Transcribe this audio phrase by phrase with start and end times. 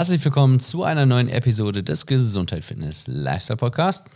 [0.00, 4.06] Herzlich willkommen zu einer neuen Episode des Gesundheit Fitness Lifestyle Podcast.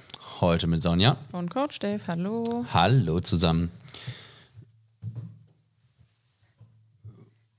[0.40, 1.18] Heute mit Sonja.
[1.32, 2.64] Und Coach Dave, hallo.
[2.72, 3.70] Hallo zusammen.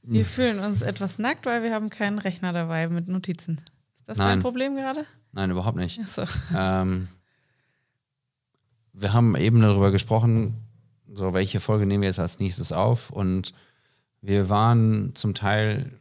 [0.01, 3.61] Wir fühlen uns etwas nackt, weil wir haben keinen Rechner dabei mit Notizen.
[3.93, 4.27] Ist das Nein.
[4.29, 5.05] dein Problem gerade?
[5.31, 5.99] Nein, überhaupt nicht.
[5.99, 6.23] Achso.
[6.57, 7.09] Ähm,
[8.91, 10.63] wir haben eben darüber gesprochen,
[11.13, 13.53] so welche Folge nehmen wir jetzt als nächstes auf und
[14.21, 15.91] wir waren zum Teil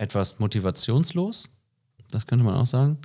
[0.00, 1.50] etwas motivationslos,
[2.10, 2.98] das könnte man auch sagen,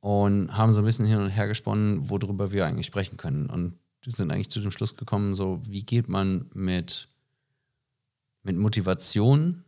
[0.00, 3.50] und haben so ein bisschen hin und her gesponnen, worüber wir eigentlich sprechen können.
[3.50, 7.08] Und wir sind eigentlich zu dem Schluss gekommen, so wie geht man mit,
[8.42, 9.64] mit Motivation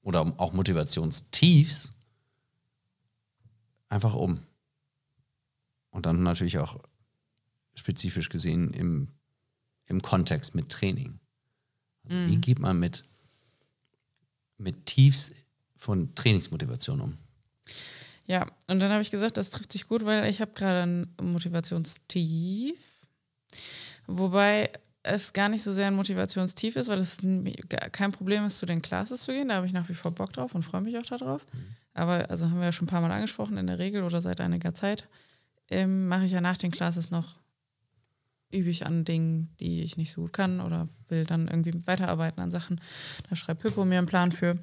[0.00, 1.92] oder auch Motivationstiefs
[3.90, 4.40] einfach um.
[5.90, 6.80] Und dann natürlich auch
[7.74, 9.08] spezifisch gesehen im,
[9.86, 11.20] im Kontext mit Training.
[12.04, 13.02] Also Wie geht man mit,
[14.56, 15.32] mit Tiefs
[15.80, 17.18] von Trainingsmotivation um?
[18.26, 21.12] Ja, und dann habe ich gesagt, das trifft sich gut, weil ich habe gerade ein
[21.20, 22.78] Motivationstief.
[24.06, 24.70] Wobei
[25.02, 27.18] es gar nicht so sehr ein Motivationstief ist, weil es
[27.90, 29.48] kein Problem ist, zu den Classes zu gehen.
[29.48, 31.44] Da habe ich nach wie vor Bock drauf und freue mich auch darauf.
[31.94, 34.40] Aber, also haben wir ja schon ein paar Mal angesprochen, in der Regel oder seit
[34.40, 35.08] einiger Zeit
[35.70, 37.36] ähm, mache ich ja nach den Classes noch,
[38.50, 42.40] übe ich an Dingen, die ich nicht so gut kann oder will dann irgendwie weiterarbeiten
[42.40, 42.80] an Sachen.
[43.28, 44.58] Da schreibt Pippo mir einen Plan für.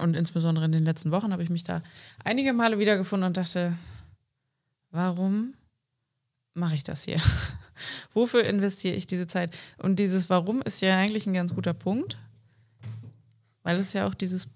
[0.00, 1.82] Und insbesondere in den letzten Wochen habe ich mich da
[2.24, 3.76] einige Male wiedergefunden und dachte,
[4.90, 5.54] warum
[6.54, 7.20] mache ich das hier?
[8.14, 9.56] Wofür investiere ich diese Zeit?
[9.78, 12.16] Und dieses Warum ist ja eigentlich ein ganz guter Punkt,
[13.62, 14.48] weil es ja auch dieses,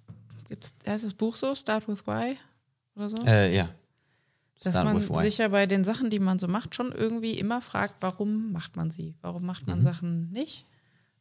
[0.48, 2.36] gibt's, heißt das Buch so, Start with Why
[2.94, 3.16] oder so?
[3.26, 3.68] Äh, ja.
[4.62, 5.22] Dass Start man with why.
[5.22, 8.76] sich ja bei den Sachen, die man so macht, schon irgendwie immer fragt, warum macht
[8.76, 9.14] man sie?
[9.20, 9.72] Warum macht Mhm.
[9.72, 10.64] man Sachen nicht?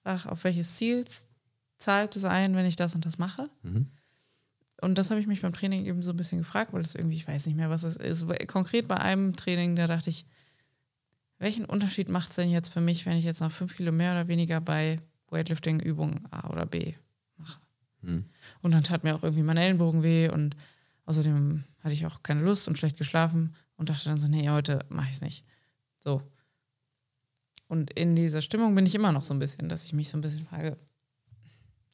[0.06, 1.04] Ach, auf welches Ziel
[1.78, 3.50] zahlt es ein, wenn ich das und das mache?
[3.64, 3.88] Mhm.
[4.82, 7.16] Und das habe ich mich beim Training eben so ein bisschen gefragt, weil es irgendwie,
[7.16, 8.26] ich weiß nicht mehr, was es ist.
[8.48, 10.26] Konkret bei einem Training, da dachte ich,
[11.38, 14.12] welchen Unterschied macht es denn jetzt für mich, wenn ich jetzt noch fünf Kilo mehr
[14.12, 14.98] oder weniger bei
[15.30, 16.94] Weightlifting-Übungen A oder B
[17.38, 17.60] mache?
[18.02, 18.26] Mhm.
[18.62, 20.56] Und dann tat mir auch irgendwie mein Ellenbogen weh und
[21.06, 24.80] außerdem hatte ich auch keine Lust und schlecht geschlafen und dachte dann so, nee, heute
[24.90, 25.46] mache ich es nicht.
[26.00, 26.22] So.
[27.68, 30.18] Und in dieser Stimmung bin ich immer noch so ein bisschen, dass ich mich so
[30.18, 30.78] ein bisschen frage,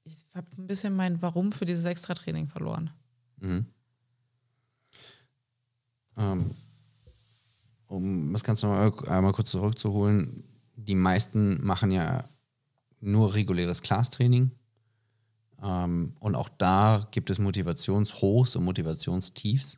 [0.04, 2.90] ich habe ein bisschen mein Warum für dieses Extra-Training verloren.
[3.40, 3.66] Mhm.
[6.18, 6.52] Ähm,
[7.88, 10.44] um das Ganze noch mal einmal kurz zurückzuholen,
[10.76, 12.26] die meisten machen ja
[13.00, 14.52] nur reguläres Class-Training.
[15.62, 19.78] Ähm, und auch da gibt es Motivationshochs und Motivationstiefs.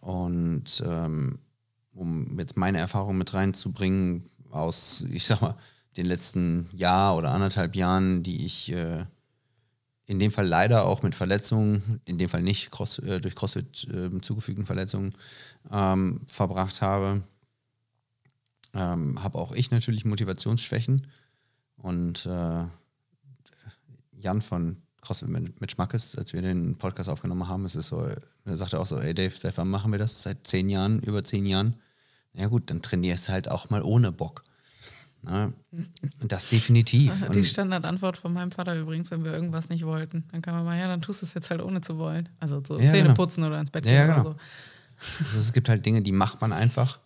[0.00, 1.38] Und ähm,
[1.92, 5.56] um jetzt meine Erfahrung mit reinzubringen aus, ich sag mal,
[5.96, 9.04] den letzten Jahr oder anderthalb Jahren, die ich äh,
[10.06, 13.88] in dem Fall leider auch mit Verletzungen, in dem Fall nicht Cross, äh, durch CrossFit
[13.88, 15.14] äh, zugefügten Verletzungen
[15.70, 17.22] ähm, verbracht habe,
[18.74, 21.06] ähm, habe auch ich natürlich Motivationsschwächen.
[21.76, 22.64] Und äh,
[24.12, 28.06] Jan von CrossFit mit, Schmackes, als wir den Podcast aufgenommen haben, ist es so,
[28.44, 30.22] er sagte auch so, ey Dave, seit wann machen wir das?
[30.22, 31.76] Seit zehn Jahren, über zehn Jahren.
[32.34, 34.44] Ja gut, dann trainierst du halt auch mal ohne Bock.
[35.24, 35.54] Und
[36.32, 37.12] das definitiv.
[37.32, 40.64] Die Und- Standardantwort von meinem Vater übrigens, wenn wir irgendwas nicht wollten, dann kam er
[40.64, 42.28] mal, ja, dann tust du es jetzt halt ohne zu wollen.
[42.40, 43.14] Also so Ja, Zähne genau.
[43.14, 44.30] putzen oder ins Bett gehen ja, oder genau.
[44.32, 44.36] so.
[45.26, 46.98] Also es gibt halt Dinge, die macht man einfach.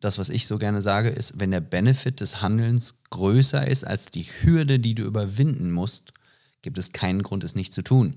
[0.00, 4.06] Das, was ich so gerne sage, ist, wenn der Benefit des Handelns größer ist als
[4.06, 6.12] die Hürde, die du überwinden musst,
[6.62, 8.16] gibt es keinen Grund, es nicht zu tun.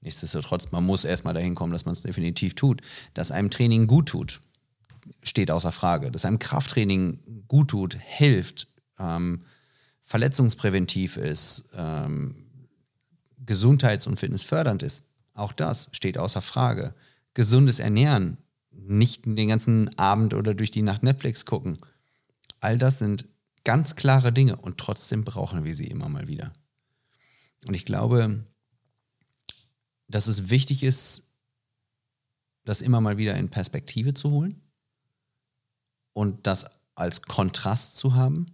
[0.00, 2.82] Nichtsdestotrotz, man muss erstmal dahin kommen, dass man es definitiv tut.
[3.14, 4.40] Dass einem Training gut tut,
[5.22, 6.10] steht außer Frage.
[6.10, 9.40] Dass einem Krafttraining gut tut, hilft, ähm,
[10.02, 12.46] verletzungspräventiv ist, ähm,
[13.38, 16.94] gesundheits- und fitnessfördernd ist, auch das steht außer Frage.
[17.34, 18.38] Gesundes Ernähren,
[18.70, 21.78] nicht den ganzen Abend oder durch die Nacht Netflix gucken.
[22.60, 23.26] All das sind
[23.64, 26.52] ganz klare Dinge und trotzdem brauchen wir sie immer mal wieder.
[27.66, 28.44] Und ich glaube,
[30.06, 31.30] dass es wichtig ist,
[32.64, 34.63] das immer mal wieder in Perspektive zu holen
[36.14, 38.46] und das als Kontrast zu haben.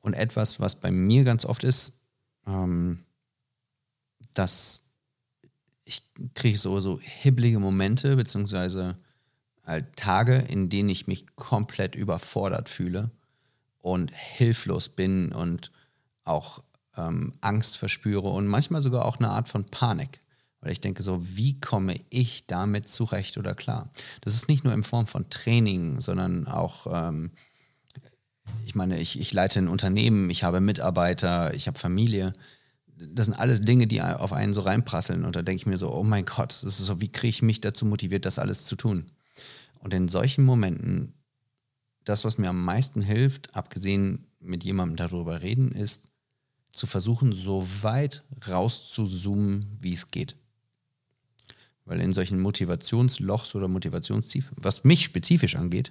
[0.00, 2.00] Und etwas, was bei mir ganz oft ist,
[2.46, 3.04] ähm,
[4.34, 4.84] dass
[5.84, 6.02] ich
[6.34, 8.96] kriege so, hibbelige Momente, beziehungsweise
[9.64, 13.10] halt Tage, in denen ich mich komplett überfordert fühle
[13.78, 15.72] und hilflos bin und
[16.24, 16.62] auch
[16.96, 20.20] ähm, Angst verspüre und manchmal sogar auch eine Art von Panik.
[20.60, 23.90] Weil ich denke so, wie komme ich damit zurecht oder klar?
[24.22, 27.30] Das ist nicht nur in Form von Training, sondern auch, ähm,
[28.66, 32.32] ich meine, ich, ich leite ein Unternehmen, ich habe Mitarbeiter, ich habe Familie.
[32.96, 35.24] das sind alles Dinge, die auf einen so reinprasseln.
[35.24, 37.42] Und da denke ich mir so, oh mein Gott, das ist so, wie kriege ich
[37.42, 39.06] mich dazu motiviert, das alles zu tun?
[39.78, 41.14] Und in solchen Momenten,
[42.04, 46.06] das, was mir am meisten hilft, abgesehen mit jemandem darüber reden, ist,
[46.72, 50.36] zu versuchen, so weit rauszuzoomen, wie es geht.
[51.88, 55.90] Weil in solchen Motivationslochs oder Motivationstiefen, was mich spezifisch angeht,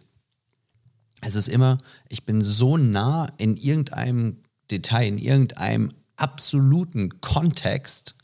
[1.21, 4.37] es ist immer, ich bin so nah in irgendeinem
[4.69, 8.15] Detail, in irgendeinem absoluten Kontext,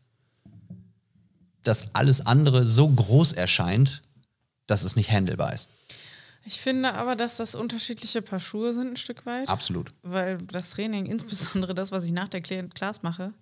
[1.64, 4.02] dass alles andere so groß erscheint,
[4.68, 5.70] dass es nicht handelbar ist.
[6.46, 9.48] Ich finde aber, dass das unterschiedliche Paar Schuhe sind, ein Stück weit.
[9.48, 9.92] Absolut.
[10.04, 13.34] Weil das Training, insbesondere das, was ich nach der Class mache,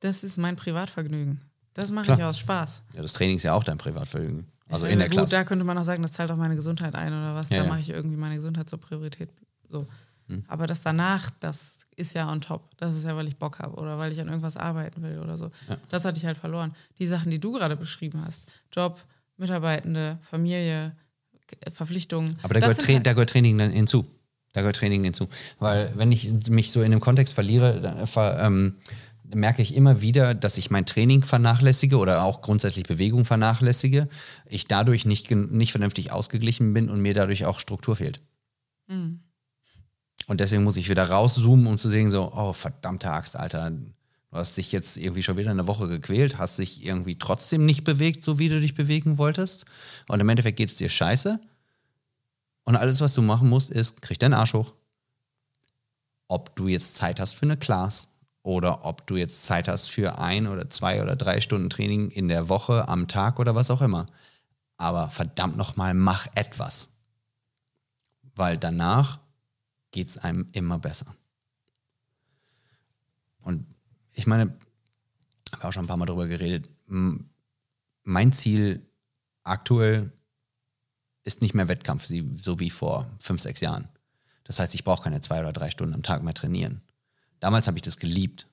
[0.00, 1.40] das ist mein Privatvergnügen.
[1.74, 2.18] Das mache Klar.
[2.18, 2.82] ich aus Spaß.
[2.94, 4.46] Ja, das Training ist ja auch dein Privatvergnügen.
[4.68, 5.36] Also Ja, in der gut, Klasse.
[5.36, 7.48] Da könnte man auch sagen, das zahlt auch meine Gesundheit ein oder was.
[7.50, 7.68] Ja, da ja.
[7.68, 9.30] mache ich irgendwie meine Gesundheit zur Priorität.
[9.68, 9.86] So.
[10.28, 10.44] Hm.
[10.48, 12.70] Aber das danach, das ist ja on top.
[12.78, 15.36] Das ist ja, weil ich Bock habe oder weil ich an irgendwas arbeiten will oder
[15.36, 15.50] so.
[15.88, 16.74] Das hatte ich halt verloren.
[16.98, 19.00] Die Sachen, die du gerade beschrieben hast, Job,
[19.36, 20.92] Mitarbeitende, Familie,
[21.72, 22.36] Verpflichtungen.
[22.42, 24.04] Aber da gehört, halt- da gehört Training dann hinzu.
[24.52, 25.28] Da gehört Training hinzu.
[25.58, 28.76] Weil wenn ich mich so in dem Kontext verliere, dann ver, ähm,
[29.24, 34.08] merke ich immer wieder, dass ich mein Training vernachlässige oder auch grundsätzlich Bewegung vernachlässige.
[34.46, 38.20] Ich dadurch nicht, nicht vernünftig ausgeglichen bin und mir dadurch auch Struktur fehlt.
[38.88, 39.20] Mhm.
[40.26, 43.70] Und deswegen muss ich wieder rauszoomen, um zu sehen, so, oh, verdammte Axt, Alter.
[43.70, 47.84] Du hast dich jetzt irgendwie schon wieder eine Woche gequält, hast dich irgendwie trotzdem nicht
[47.84, 49.66] bewegt, so wie du dich bewegen wolltest.
[50.08, 51.40] Und im Endeffekt geht es dir scheiße.
[52.64, 54.72] Und alles, was du machen musst, ist, krieg deinen Arsch hoch.
[56.28, 58.11] Ob du jetzt Zeit hast für eine Class
[58.42, 62.28] oder ob du jetzt Zeit hast für ein oder zwei oder drei Stunden Training in
[62.28, 64.06] der Woche, am Tag oder was auch immer.
[64.76, 66.88] Aber verdammt nochmal, mach etwas.
[68.34, 69.20] Weil danach
[69.92, 71.14] geht es einem immer besser.
[73.42, 73.66] Und
[74.12, 74.56] ich meine,
[75.46, 76.70] ich habe auch schon ein paar Mal darüber geredet.
[76.86, 78.84] Mein Ziel
[79.44, 80.12] aktuell
[81.24, 82.06] ist nicht mehr Wettkampf,
[82.40, 83.88] so wie vor fünf, sechs Jahren.
[84.44, 86.82] Das heißt, ich brauche keine zwei oder drei Stunden am Tag mehr trainieren.
[87.42, 88.46] Damals habe ich das geliebt.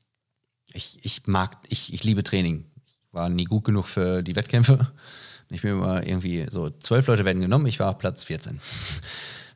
[0.74, 2.65] Ich, ich mag, ich, ich liebe Training.
[2.88, 4.91] Ich war nie gut genug für die Wettkämpfe.
[5.51, 8.59] Ich bin immer irgendwie so, zwölf Leute werden genommen, ich war Platz 14.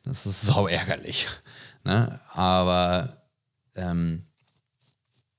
[0.04, 1.28] Das ist sau ärgerlich.
[1.84, 2.20] Ne?
[2.30, 3.24] Aber
[3.74, 4.24] ähm,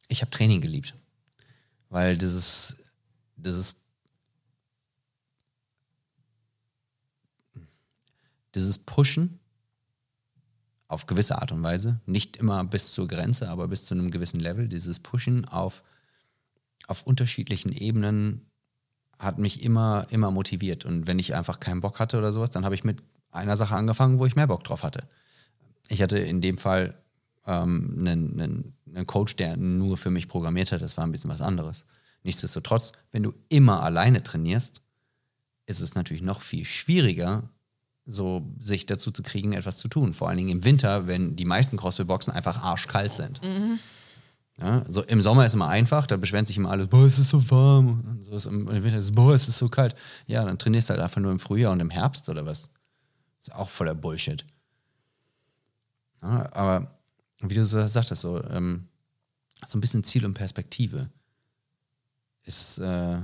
[0.07, 0.94] ich habe Training geliebt.
[1.89, 2.75] Weil dieses,
[3.36, 3.83] dieses,
[8.56, 9.39] dieses Pushen
[10.87, 14.39] auf gewisse Art und Weise, nicht immer bis zur Grenze, aber bis zu einem gewissen
[14.39, 15.83] Level, dieses Pushen auf,
[16.87, 18.41] auf unterschiedlichen Ebenen
[19.17, 20.85] hat mich immer, immer motiviert.
[20.85, 23.01] Und wenn ich einfach keinen Bock hatte oder sowas, dann habe ich mit
[23.31, 25.07] einer Sache angefangen, wo ich mehr Bock drauf hatte.
[25.89, 26.95] Ich hatte in dem Fall
[27.47, 30.81] ähm, einen, einen, einen Coach, der nur für mich programmiert hat.
[30.81, 31.85] Das war ein bisschen was anderes.
[32.23, 34.81] Nichtsdestotrotz, wenn du immer alleine trainierst,
[35.67, 37.49] ist es natürlich noch viel schwieriger,
[38.05, 40.13] so sich dazu zu kriegen, etwas zu tun.
[40.13, 43.41] Vor allen Dingen im Winter, wenn die meisten CrossFit-Boxen einfach arschkalt sind.
[44.59, 47.29] Ja, so im Sommer ist immer einfach, da beschweren sich immer alle, boah, es ist
[47.29, 48.05] so warm.
[48.07, 49.95] Und so ist im Winter ist, boah, es ist so kalt.
[50.27, 52.69] Ja, dann trainierst du halt einfach nur im Frühjahr und im Herbst oder was.
[53.41, 54.45] Ist auch voller Bullshit.
[56.21, 56.95] Ja, aber
[57.41, 58.88] wie du so sagtest, so, ähm,
[59.65, 61.09] so ein bisschen Ziel und Perspektive
[62.43, 63.17] ist, äh,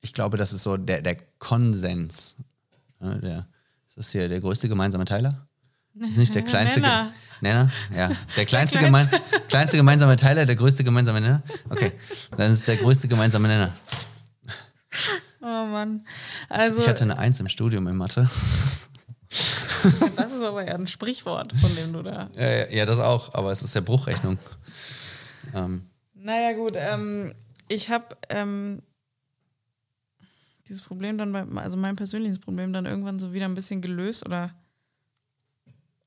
[0.00, 2.36] ich glaube, das ist so der, der Konsens.
[3.02, 3.48] Ja, der,
[3.86, 5.46] ist das hier der größte gemeinsame Teiler?
[6.08, 7.12] Ist nicht der kleinste Ge- Nenner.
[7.40, 7.70] Nenner?
[7.94, 8.10] Ja.
[8.36, 9.08] Der kleinste, kleinste- gemein,
[9.48, 11.42] kleinste gemeinsame Teiler, der größte gemeinsame Nenner?
[11.68, 11.92] Okay.
[12.36, 13.72] Dann ist es der größte gemeinsame Nenner.
[15.44, 16.06] Oh Mann.
[16.48, 18.30] Also, Ich hatte eine Eins im Studium in Mathe.
[20.16, 22.28] das ist aber ja ein Sprichwort, von dem du da.
[22.36, 24.38] Ja, ja, das auch, aber es ist ja Bruchrechnung.
[25.52, 27.34] Ähm, Naja, gut, ähm,
[27.66, 28.82] ich habe ähm,
[30.72, 34.54] dieses Problem dann, also mein persönliches Problem dann irgendwann so wieder ein bisschen gelöst oder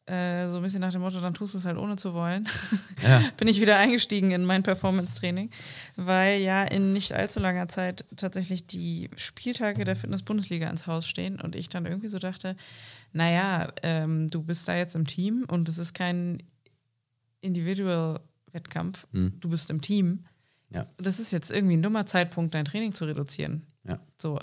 [0.08, 2.48] äh, so ein bisschen nach dem Motto, dann tust du es halt ohne zu wollen.
[3.04, 3.22] ja.
[3.38, 5.52] Bin ich wieder eingestiegen in mein Performance-Training,
[5.98, 11.40] weil ja in nicht allzu langer Zeit tatsächlich die Spieltage der Fitness-Bundesliga ins Haus stehen
[11.40, 12.56] und ich dann irgendwie so dachte,
[13.14, 16.42] naja, ähm, du bist da jetzt im Team und es ist kein
[17.42, 20.26] Individual-Wettkampf, du bist im Team.
[20.70, 20.86] Ja.
[20.98, 23.64] Das ist jetzt irgendwie ein dummer Zeitpunkt, dein Training zu reduzieren.
[23.84, 24.00] Ja.
[24.18, 24.40] So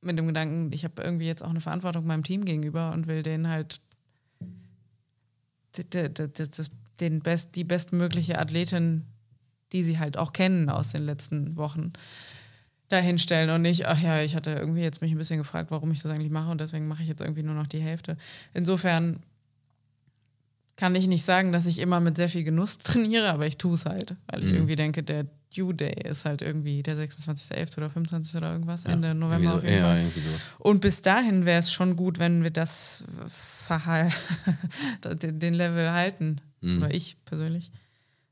[0.00, 3.22] mit dem Gedanken, ich habe irgendwie jetzt auch eine Verantwortung meinem Team gegenüber und will
[3.22, 3.80] denen halt
[7.00, 9.04] den best, die bestmögliche Athletin,
[9.72, 11.92] die sie halt auch kennen aus den letzten Wochen,
[12.88, 16.02] dahinstellen und nicht, ach ja, ich hatte irgendwie jetzt mich ein bisschen gefragt, warum ich
[16.02, 18.16] das eigentlich mache und deswegen mache ich jetzt irgendwie nur noch die Hälfte.
[18.54, 19.22] Insofern
[20.78, 23.74] kann ich nicht sagen, dass ich immer mit sehr viel Genuss trainiere, aber ich tue
[23.74, 24.54] es halt, weil ich Mhm.
[24.54, 27.76] irgendwie denke, der Due Day ist halt irgendwie der 26.11.
[27.78, 28.36] oder 25.
[28.36, 29.98] oder irgendwas, Ende November auf jeden ja, Fall.
[29.98, 30.48] irgendwie sowas.
[30.58, 34.10] Und bis dahin wäre es schon gut, wenn wir das Verhall,
[35.04, 36.40] den Level halten.
[36.60, 36.78] Mhm.
[36.82, 37.70] Oder ich persönlich.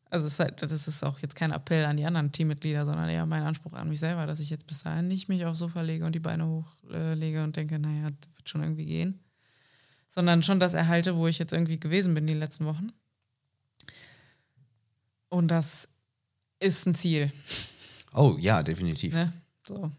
[0.08, 3.08] Also es ist halt, das ist auch jetzt kein Appell an die anderen Teammitglieder, sondern
[3.08, 5.80] eher mein Anspruch an mich selber, dass ich jetzt bis dahin nicht mich aufs Sofa
[5.80, 9.20] lege und die Beine hochlege äh, und denke, naja, das wird schon irgendwie gehen.
[10.16, 12.88] Sondern schon das erhalte, wo ich jetzt irgendwie gewesen bin die letzten Wochen.
[15.28, 15.88] Und das
[16.58, 17.30] ist ein Ziel.
[18.14, 19.14] Oh ja, definitiv.
[19.14, 19.32] Ne?
[19.68, 19.92] So.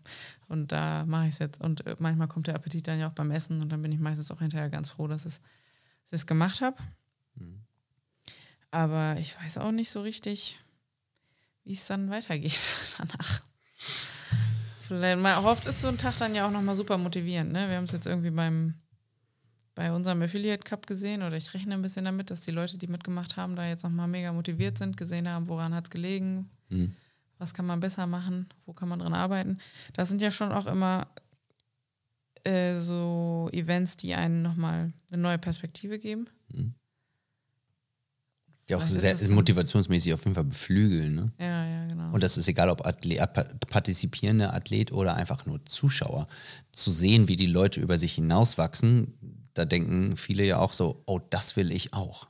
[0.48, 1.62] Und da mache ich es jetzt.
[1.62, 4.00] Und äh, manchmal kommt der Appetit dann ja auch beim Essen und dann bin ich
[4.00, 6.78] meistens auch hinterher ganz froh, dass, es, dass ich es gemacht habe.
[7.36, 7.62] Mhm.
[8.72, 10.60] Aber ich weiß auch nicht so richtig,
[11.64, 12.60] wie es dann weitergeht
[12.98, 13.44] danach.
[14.88, 17.52] Vielleicht mal oft ist so ein Tag dann ja auch nochmal super motivierend.
[17.52, 17.70] Ne?
[17.70, 18.76] Wir haben es jetzt irgendwie beim
[19.78, 22.88] bei unserem Affiliate Cup gesehen oder ich rechne ein bisschen damit, dass die Leute, die
[22.88, 26.94] mitgemacht haben, da jetzt nochmal mega motiviert sind, gesehen haben, woran hat es gelegen, Mhm.
[27.38, 29.60] was kann man besser machen, wo kann man dran arbeiten.
[29.94, 31.08] Das sind ja schon auch immer
[32.44, 36.28] äh, so Events, die einen nochmal eine neue Perspektive geben.
[38.68, 41.14] Die auch Vielleicht ist sehr motivationsmäßig auf jeden Fall beflügeln.
[41.16, 41.32] Ne?
[41.40, 42.12] Ja, ja, genau.
[42.14, 46.28] Und das ist egal, ob Athlet, äh, partizipierender Athlet oder einfach nur Zuschauer.
[46.72, 49.14] Zu sehen, wie die Leute über sich hinauswachsen,
[49.58, 52.28] da denken viele ja auch so, oh, das will ich auch.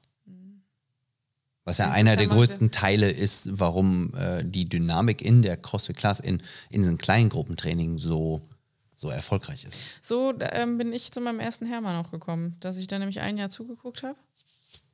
[1.68, 6.22] Was ja einer der größten Teile ist, warum äh, die Dynamik in der CrossFit Class
[6.22, 8.48] in, in diesen kleinen Gruppentraining so,
[8.96, 9.84] so erfolgreich ist.
[10.02, 13.38] So ähm, bin ich zu meinem ersten Hermann auch gekommen, dass ich da nämlich ein
[13.38, 14.18] Jahr zugeguckt habe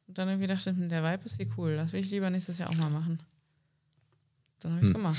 [0.08, 2.58] und dann irgendwie dachte, hm, der Vibe ist hier cool, das will ich lieber nächstes
[2.58, 3.22] Jahr auch mal machen.
[4.62, 5.18] Dann habe ich es gemacht.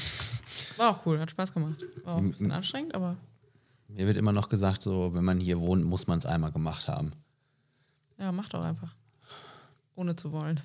[0.76, 1.76] War auch cool, hat Spaß gemacht.
[2.02, 3.16] War auch ein bisschen anstrengend, aber
[3.94, 6.88] Mir wird immer noch gesagt, so, wenn man hier wohnt, muss man es einmal gemacht
[6.88, 7.12] haben.
[8.18, 8.94] ja, mach doch einfach.
[9.94, 10.60] Ohne zu wollen.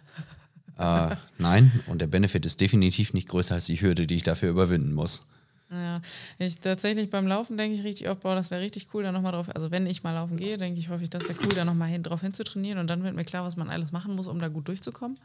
[0.77, 4.49] Äh, nein, und der Benefit ist definitiv nicht größer als die Hürde, die ich dafür
[4.49, 5.27] überwinden muss.
[5.69, 6.01] Ja,
[6.39, 9.33] ich tatsächlich beim Laufen denke ich richtig oft, boah, das wäre richtig cool, da nochmal
[9.33, 9.53] drauf.
[9.53, 12.01] Also wenn ich mal laufen gehe, denke ich häufig, das wäre cool, da nochmal hin,
[12.01, 14.67] drauf hinzutrainieren und dann wird mir klar, was man alles machen muss, um da gut
[14.67, 15.19] durchzukommen.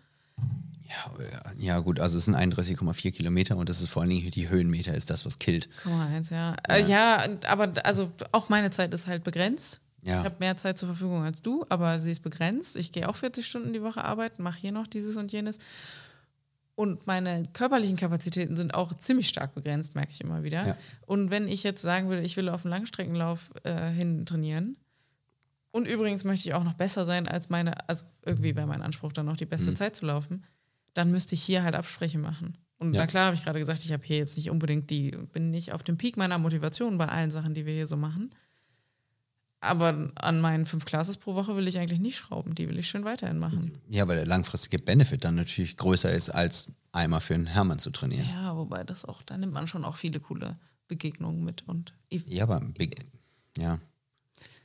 [0.87, 4.31] Ja, äh, ja gut, also es sind 31,4 Kilometer und das ist vor allen Dingen
[4.31, 5.69] die Höhenmeter, ist das, was killt.
[5.83, 6.57] Guck mal, eins, ja.
[6.69, 9.81] Ja, äh, ja aber also auch meine Zeit ist halt begrenzt.
[10.03, 10.19] Ja.
[10.19, 12.76] Ich habe mehr Zeit zur Verfügung als du, aber sie ist begrenzt.
[12.76, 15.59] Ich gehe auch 40 Stunden die Woche arbeiten, mache hier noch dieses und jenes.
[16.75, 20.67] Und meine körperlichen Kapazitäten sind auch ziemlich stark begrenzt, merke ich immer wieder.
[20.67, 20.76] Ja.
[21.07, 24.76] Und wenn ich jetzt sagen würde, ich will auf einen Langstreckenlauf äh, hin trainieren,
[25.71, 29.12] und übrigens möchte ich auch noch besser sein als meine, also irgendwie wäre mein Anspruch
[29.12, 29.76] dann noch die beste Mhm.
[29.76, 30.45] Zeit zu laufen,
[30.95, 32.57] dann müsste ich hier halt Abspreche machen.
[32.79, 33.03] Und Ja.
[33.03, 35.73] na klar habe ich gerade gesagt, ich habe hier jetzt nicht unbedingt die, bin nicht
[35.73, 38.35] auf dem Peak meiner Motivation bei allen Sachen, die wir hier so machen.
[39.61, 42.55] Aber an meinen fünf Classes pro Woche will ich eigentlich nicht schrauben.
[42.55, 43.79] Die will ich schön weiterhin machen.
[43.89, 47.91] Ja, weil der langfristige Benefit dann natürlich größer ist, als einmal für einen Hermann zu
[47.91, 48.29] trainieren.
[48.29, 52.43] Ja, wobei das auch, da nimmt man schon auch viele coole Begegnungen mit und Ja,
[52.43, 52.61] aber,
[53.57, 53.79] ja.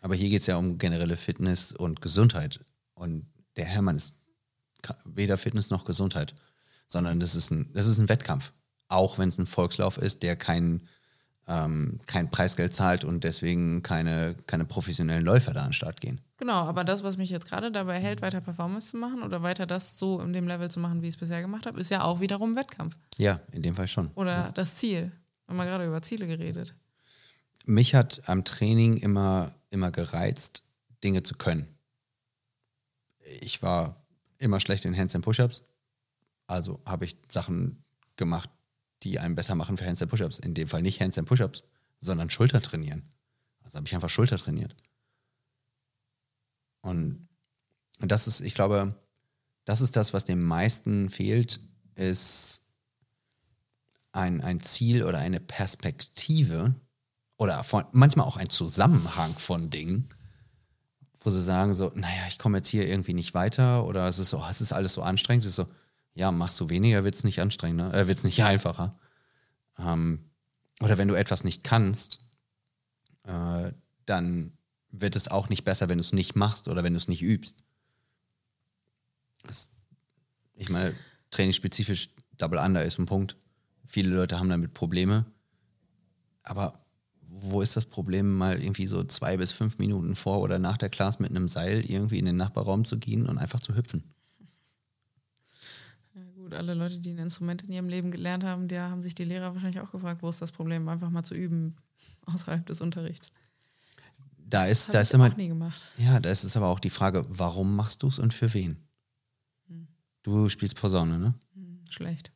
[0.02, 2.60] aber hier geht es ja um generelle Fitness und Gesundheit.
[2.94, 4.18] Und der Hermann ist
[5.06, 6.34] weder Fitness noch Gesundheit,
[6.88, 8.52] sondern das ist ein, das ist ein Wettkampf.
[8.88, 10.82] Auch wenn es ein Volkslauf ist, der kein,
[11.48, 16.22] ähm, kein Preisgeld zahlt und deswegen keine, keine professionellen Läufer da an den Start gehen.
[16.38, 19.66] Genau, aber das, was mich jetzt gerade dabei hält, weiter Performance zu machen oder weiter
[19.68, 22.04] das so in dem Level zu machen, wie ich es bisher gemacht habe, ist ja
[22.04, 22.98] auch wiederum Wettkampf.
[23.18, 24.10] Ja, in dem Fall schon.
[24.16, 25.12] Oder das Ziel.
[25.46, 26.74] Wir haben ja gerade über Ziele geredet.
[27.66, 30.64] mich hat am Training immer, immer gereizt,
[31.04, 31.68] Dinge zu können.
[33.42, 33.99] Ich war
[34.40, 35.64] immer schlecht in Handstand Push-Ups,
[36.48, 37.84] also habe ich Sachen
[38.16, 38.50] gemacht,
[39.04, 40.40] die einen besser machen für Handstand Push-Ups.
[40.40, 41.64] In dem Fall nicht Handstand Push-Ups,
[42.00, 43.04] sondern Schulter trainieren.
[43.62, 44.76] Also habe ich einfach Schulter trainiert.
[46.82, 47.28] Und,
[48.02, 48.90] und das ist, ich glaube,
[49.66, 51.60] das ist das, was den meisten fehlt,
[51.96, 52.64] ist
[54.12, 56.74] ein, ein Ziel oder eine Perspektive
[57.38, 60.10] oder von, manchmal auch ein Zusammenhang von Dingen,
[61.22, 64.30] wo sie sagen so, naja, ich komme jetzt hier irgendwie nicht weiter oder es ist
[64.30, 65.46] so, es ist alles so anstrengend.
[65.46, 65.68] Es ist so,
[66.14, 68.98] ja, machst du weniger, wird es nicht anstrengender, äh, wird es nicht einfacher.
[69.78, 70.26] Ähm,
[70.82, 72.20] oder wenn du etwas nicht kannst,
[73.24, 73.72] äh,
[74.06, 74.54] dann
[74.92, 77.22] wird es auch nicht besser, wenn du es nicht machst oder wenn du es nicht
[77.22, 77.58] übst.
[79.44, 79.72] Das,
[80.56, 80.96] ich meine,
[81.32, 83.36] trainingsspezifisch Double Under ist ein Punkt.
[83.86, 85.26] Viele Leute haben damit Probleme.
[86.44, 86.80] Aber
[87.42, 90.90] wo ist das Problem, mal irgendwie so zwei bis fünf Minuten vor oder nach der
[90.90, 94.04] Class mit einem Seil irgendwie in den Nachbarraum zu gehen und einfach zu hüpfen?
[96.16, 99.16] Ja, gut, alle Leute, die ein Instrument in ihrem Leben gelernt haben, die haben sich
[99.16, 101.76] die Lehrer wahrscheinlich auch gefragt, wo ist das Problem, einfach mal zu üben
[102.26, 103.30] außerhalb des Unterrichts.
[104.38, 105.80] Da ist, Das da habe ist immer, auch nie gemacht.
[105.98, 108.78] ja, da ist es aber auch die Frage, warum machst du es und für wen?
[110.24, 111.34] Du spielst Posaune, ne?
[111.90, 112.32] Schlecht.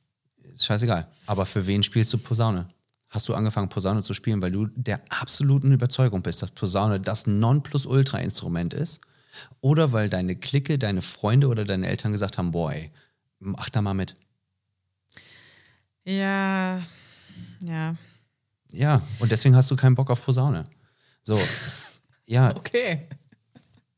[0.53, 1.07] Ist scheißegal.
[1.25, 2.67] Aber für wen spielst du Posaune?
[3.13, 7.27] Hast du angefangen, Posaune zu spielen, weil du der absoluten Überzeugung bist, dass Posaune das
[7.27, 9.01] Nonplusultra-Instrument ist?
[9.61, 12.91] Oder weil deine Clique, deine Freunde oder deine Eltern gesagt haben, boah, ey,
[13.39, 14.15] mach da mal mit.
[16.05, 16.81] Ja,
[17.61, 17.95] ja.
[18.71, 20.63] Ja, und deswegen hast du keinen Bock auf Posaune.
[21.21, 21.39] So,
[22.25, 23.07] ja, Okay.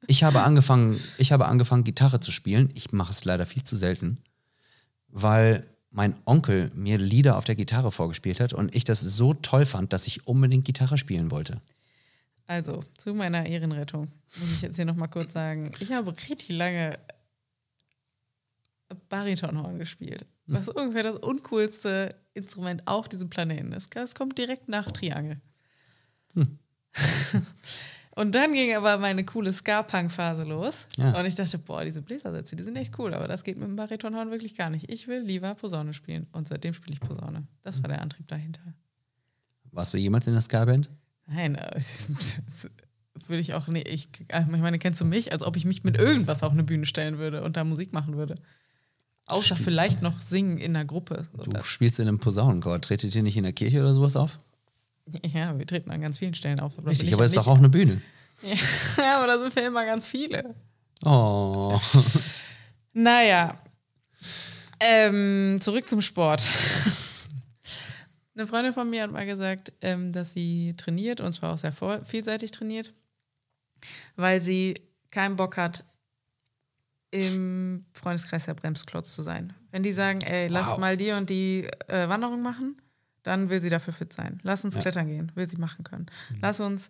[0.08, 2.70] ich habe angefangen, ich habe angefangen, Gitarre zu spielen.
[2.74, 4.18] Ich mache es leider viel zu selten,
[5.08, 5.66] weil
[5.96, 9.94] mein Onkel mir Lieder auf der Gitarre vorgespielt hat und ich das so toll fand,
[9.94, 11.62] dass ich unbedingt Gitarre spielen wollte.
[12.48, 15.72] Also, zu meiner Ehrenrettung muss ich jetzt hier nochmal kurz sagen.
[15.80, 17.00] Ich habe richtig lange
[19.10, 20.26] Baritonhorn gespielt.
[20.48, 23.96] Was ungefähr das uncoolste Instrument auf diesem Planeten ist.
[23.96, 25.40] Es kommt direkt nach Triangel.
[28.16, 30.88] Und dann ging aber meine coole Ska-Punk-Phase los.
[30.96, 31.20] Ja.
[31.20, 33.76] Und ich dachte, boah, diese Bläsersätze, die sind echt cool, aber das geht mit dem
[33.76, 34.90] Baritonhorn wirklich gar nicht.
[34.90, 36.26] Ich will lieber Posaune spielen.
[36.32, 37.46] Und seitdem spiele ich Posaune.
[37.62, 38.62] Das war der Antrieb dahinter.
[39.72, 40.90] Warst du jemals in der Ska-Band?
[41.28, 42.08] Nein, äh, das,
[43.28, 43.90] würde ich auch nicht.
[43.90, 46.86] Ich, ich meine, kennst du mich, als ob ich mich mit irgendwas auf eine Bühne
[46.86, 48.36] stellen würde und da Musik machen würde?
[49.28, 51.24] Außer vielleicht noch singen in einer Gruppe.
[51.34, 52.80] Du spielst in einem Posaunenchor.
[52.80, 54.40] Tretet ihr nicht in der Kirche oder sowas auf?
[55.34, 56.76] ja, wir treten an ganz vielen Stellen auf.
[56.76, 58.02] da Richtig, aber es ist doch auch eine Bühne.
[58.98, 60.56] Ja, aber da sind wir immer ganz viele.
[61.06, 61.80] Oh.
[62.98, 63.62] Naja.
[64.80, 66.42] Ähm, zurück zum Sport.
[68.36, 71.74] Eine Freundin von mir hat mal gesagt, ähm, dass sie trainiert und zwar auch sehr
[72.06, 72.94] vielseitig trainiert,
[74.16, 74.76] weil sie
[75.12, 75.86] keinen Bock hat,
[77.12, 79.54] im Freundeskreis der Bremsklotz zu sein.
[79.72, 80.78] Wenn die sagen, ey, lass Wow.
[80.80, 82.76] mal die und die äh, Wanderung machen,
[83.26, 84.40] dann will sie dafür fit sein.
[84.44, 84.82] Lass uns Ja.
[84.82, 86.06] klettern gehen, will sie machen können.
[86.42, 86.90] Lass uns,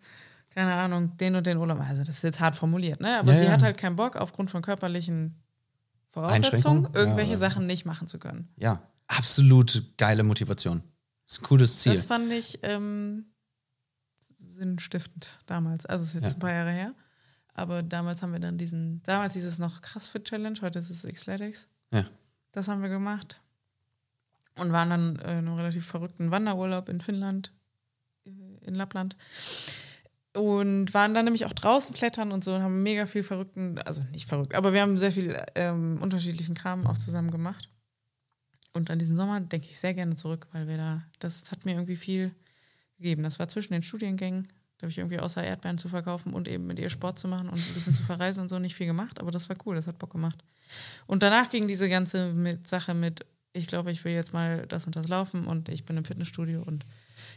[0.49, 1.79] keine Ahnung, den und den Urlaub.
[1.79, 3.19] Also das ist jetzt hart formuliert, ne?
[3.19, 3.51] Aber Ja, sie ja.
[3.51, 5.41] hat halt keinen Bock, aufgrund von körperlichen
[6.09, 7.35] Voraussetzungen, irgendwelche.
[7.37, 8.47] Sachen nicht machen zu können.
[8.57, 10.81] Ja, absolut geile Motivation.
[11.27, 11.93] ist ein cooles Ziel.
[11.93, 13.25] Das fand ich ähm,
[14.37, 15.85] sinnstiftend damals.
[15.85, 16.93] Also es ist jetzt ein paar Jahre her.
[17.53, 21.03] Aber damals haben wir dann diesen, damals hieß es noch CrossFit Challenge, heute ist es
[21.03, 21.67] Xletics.
[21.93, 22.05] Ja.
[22.51, 23.39] Das haben wir gemacht.
[24.57, 27.51] Und waren dann äh, in einem relativ verrückten Wanderurlaub in Finnland,
[28.25, 28.29] äh,
[28.65, 29.17] in Lappland.
[30.33, 34.03] Und waren dann nämlich auch draußen klettern und so und haben mega viel verrückten, also
[34.11, 37.69] nicht verrückt, aber wir haben sehr viel ähm, unterschiedlichen Kram auch zusammen gemacht.
[38.73, 41.71] Und an diesen Sommer denke ich sehr gerne zurück, weil wir da, das hat mir
[41.71, 42.35] irgendwie viel
[42.97, 43.23] gegeben.
[43.23, 44.47] Das war zwischen den Studiengängen.
[44.77, 47.47] Da habe ich irgendwie außer Erdbeeren zu verkaufen und eben mit ihr Sport zu machen
[47.47, 49.87] und ein bisschen zu verreisen und so nicht viel gemacht, aber das war cool, das
[49.87, 50.43] hat Bock gemacht.
[51.07, 54.85] Und danach ging diese ganze mit Sache mit, ich glaube, ich will jetzt mal das
[54.85, 56.85] und das laufen und ich bin im Fitnessstudio und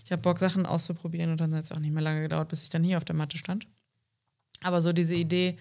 [0.04, 2.62] ich habe Bock, Sachen auszuprobieren und dann hat es auch nicht mehr lange gedauert, bis
[2.62, 3.66] ich dann hier auf der Matte stand.
[4.62, 5.56] Aber so diese Idee,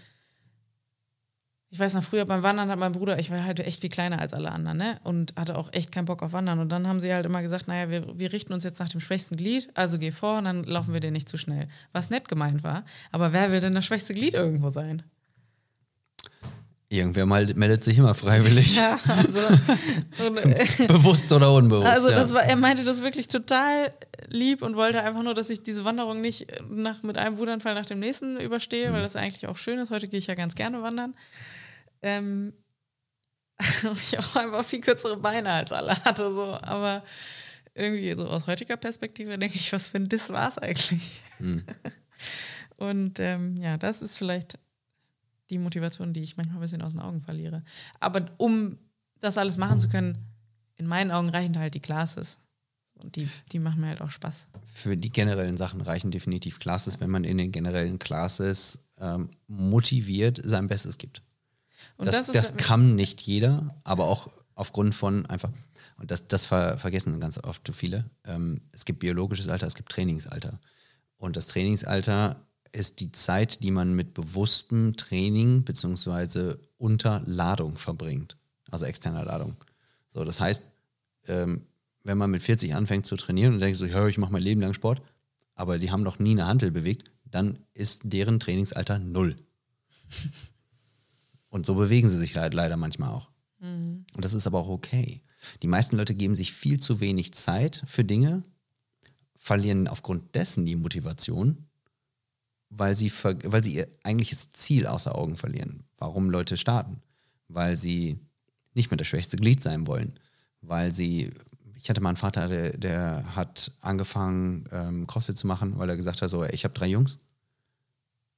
[1.70, 4.20] ich weiß noch, früher beim Wandern hat mein Bruder, ich war halt echt viel kleiner
[4.20, 5.00] als alle anderen, ne?
[5.04, 6.60] Und hatte auch echt keinen Bock auf Wandern.
[6.60, 9.02] Und dann haben sie halt immer gesagt, naja, wir, wir richten uns jetzt nach dem
[9.02, 11.68] schwächsten Glied, also geh vor und dann laufen wir dir nicht zu schnell.
[11.92, 12.86] Was nett gemeint war.
[13.12, 15.04] Aber wer will denn das schwächste Glied irgendwo sein?
[16.90, 18.78] Irgendwer mal, meldet sich immer freiwillig.
[18.78, 19.40] Ja, also,
[20.26, 20.44] und,
[20.88, 21.88] Bewusst oder unbewusst.
[21.88, 23.94] also das war, er meinte das wirklich total
[24.28, 27.86] lieb und wollte einfach nur, dass ich diese Wanderung nicht nach, mit einem Wutanfall nach
[27.86, 29.92] dem nächsten überstehe, weil das eigentlich auch schön ist.
[29.92, 31.14] Heute gehe ich ja ganz gerne wandern.
[32.02, 32.54] Ähm,
[33.96, 36.58] ich auch einfach viel kürzere Beine als alle hatte, so.
[36.62, 37.04] Aber
[37.74, 41.22] irgendwie so aus heutiger Perspektive denke ich, was für ein Diss war es eigentlich?
[42.78, 44.58] Und ähm, ja, das ist vielleicht
[45.50, 47.64] die Motivation, die ich manchmal ein bisschen aus den Augen verliere.
[48.00, 48.78] Aber um
[49.20, 50.18] das alles machen zu können,
[50.76, 52.38] in meinen Augen reichen halt die Classes.
[52.96, 54.48] Und die, die machen mir halt auch Spaß.
[54.64, 60.42] Für die generellen Sachen reichen definitiv Classes, wenn man in den generellen Classes ähm, motiviert
[60.44, 61.22] sein Bestes gibt.
[61.98, 65.52] Und das, das, das, kann nicht jeder, aber auch aufgrund von einfach,
[65.98, 69.90] und das, das ver, vergessen ganz oft viele, ähm, es gibt biologisches Alter, es gibt
[69.90, 70.60] Trainingsalter.
[71.18, 78.38] Und das Trainingsalter ist die Zeit, die man mit bewusstem Training beziehungsweise unter Ladung verbringt,
[78.70, 79.56] also externer Ladung.
[80.10, 80.72] So, das heißt,
[81.28, 81.64] ähm,
[82.04, 84.62] wenn man mit 40 anfängt zu trainieren und denkt so, ja, ich mache mein Leben
[84.62, 85.02] lang Sport,
[85.56, 89.36] aber die haben noch nie eine Hantel bewegt, dann ist deren Trainingsalter null.
[91.50, 93.32] Und so bewegen sie sich halt leider manchmal auch.
[94.16, 95.22] Und das ist aber auch okay.
[95.62, 98.44] Die meisten Leute geben sich viel zu wenig Zeit für Dinge,
[99.36, 101.67] verlieren aufgrund dessen die Motivation,
[102.70, 105.84] weil sie, weil sie ihr eigentliches Ziel außer Augen verlieren.
[105.98, 107.02] Warum Leute starten?
[107.48, 108.20] Weil sie
[108.74, 110.20] nicht mehr das schwächste Glied sein wollen.
[110.62, 111.32] Weil sie,
[111.76, 115.96] ich hatte mal einen Vater, der, der hat angefangen, ähm, CrossFit zu machen, weil er
[115.96, 117.20] gesagt hat, so, ich habe drei Jungs,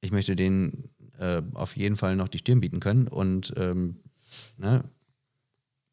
[0.00, 4.00] ich möchte denen äh, auf jeden Fall noch die Stirn bieten können und ähm,
[4.56, 4.84] ne,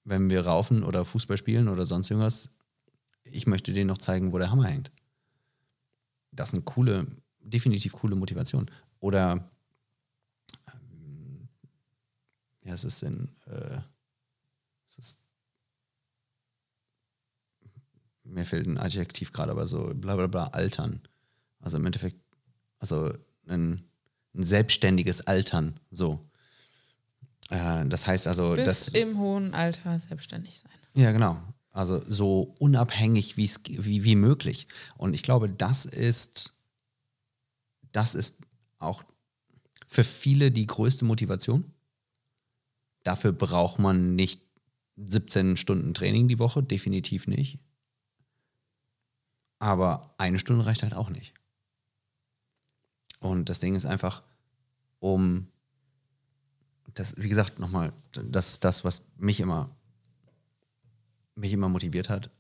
[0.06, 2.50] wenn wir raufen oder Fußball spielen oder sonst irgendwas,
[3.24, 4.92] ich möchte denen noch zeigen, wo der Hammer hängt.
[6.32, 7.08] Das eine coole,
[7.50, 8.70] definitiv coole Motivation.
[9.00, 9.50] Oder
[10.68, 11.48] ähm,
[12.64, 13.80] ja, es ist in, äh,
[14.88, 15.20] es ist,
[18.24, 21.02] mir fehlt ein Adjektiv gerade, aber so bla bla bla, altern.
[21.60, 22.20] Also im Endeffekt,
[22.80, 23.14] also
[23.48, 23.84] ein,
[24.34, 26.30] ein selbstständiges Altern, so.
[27.50, 28.88] Äh, das heißt also, Bis dass.
[28.90, 30.72] im hohen Alter selbstständig sein.
[30.94, 31.42] Ja, genau.
[31.72, 34.68] Also so unabhängig wie, wie möglich.
[34.98, 36.57] Und ich glaube, das ist,
[37.92, 38.42] das ist
[38.80, 39.04] auch
[39.88, 41.74] für viele die größte Motivation.
[43.04, 44.42] Dafür braucht man nicht
[44.98, 47.60] 17 Stunden Training die Woche, definitiv nicht.
[49.60, 51.34] Aber eine Stunde reicht halt auch nicht.
[53.20, 54.24] Und das Ding ist einfach,
[55.00, 55.48] um
[56.94, 59.76] das, wie gesagt, nochmal, das ist das, was mich immer,
[61.36, 62.32] mich immer motiviert hat,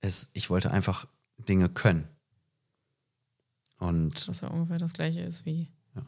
[0.00, 1.06] ist, ich wollte einfach
[1.38, 2.08] Dinge können.
[3.80, 6.02] Und Was ja ungefähr das gleiche ist wie Ja.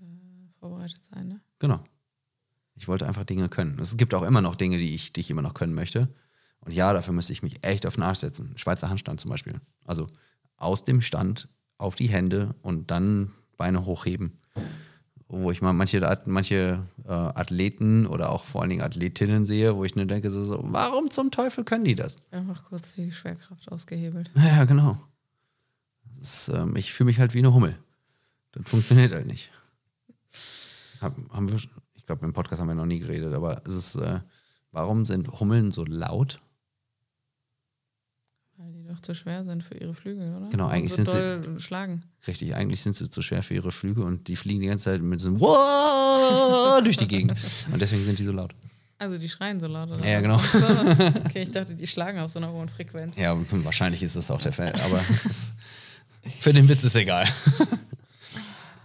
[0.00, 0.04] äh,
[0.58, 1.40] vorbereitet sein, ne?
[1.60, 1.78] genau.
[2.78, 3.78] Ich wollte einfach Dinge können.
[3.80, 6.08] Es gibt auch immer noch Dinge, die ich, die ich immer noch können möchte.
[6.60, 8.52] Und ja, dafür müsste ich mich echt auf den Arsch setzen.
[8.56, 9.60] Schweizer Handstand zum Beispiel.
[9.84, 10.06] Also
[10.58, 14.38] aus dem Stand auf die Hände und dann Beine hochheben.
[15.28, 19.84] Wo ich mal manche, manche äh, Athleten oder auch vor allen Dingen Athletinnen sehe, wo
[19.84, 22.16] ich nur denke, so, so, warum zum Teufel können die das?
[22.30, 24.30] Einfach kurz die Schwerkraft ausgehebelt.
[24.36, 25.00] Ja, genau.
[26.20, 27.76] Ist, ähm, ich fühle mich halt wie eine Hummel.
[28.52, 29.50] Das funktioniert halt nicht.
[31.00, 31.56] Hab, haben wir,
[31.94, 34.20] ich glaube, im Podcast haben wir noch nie geredet, aber es ist, äh,
[34.72, 36.40] warum sind Hummeln so laut?
[38.56, 40.48] Weil die doch zu schwer sind für ihre Flügel, oder?
[40.48, 41.10] Genau, eigentlich so sind
[41.44, 42.02] sie- schlagen.
[42.26, 45.02] Richtig, eigentlich sind sie zu schwer für ihre Flüge und die fliegen die ganze Zeit
[45.02, 47.32] mit so einem Wow durch die Gegend.
[47.70, 48.54] Und deswegen sind die so laut.
[48.98, 50.08] Also die schreien so laut, oder?
[50.08, 50.38] Ja, genau.
[50.38, 50.56] So.
[51.26, 53.18] Okay, ich dachte, die schlagen auf so einer hohen Frequenz.
[53.18, 55.52] Ja, wahrscheinlich ist das auch der Fall, aber es ist,
[56.40, 57.26] für den Witz ist egal.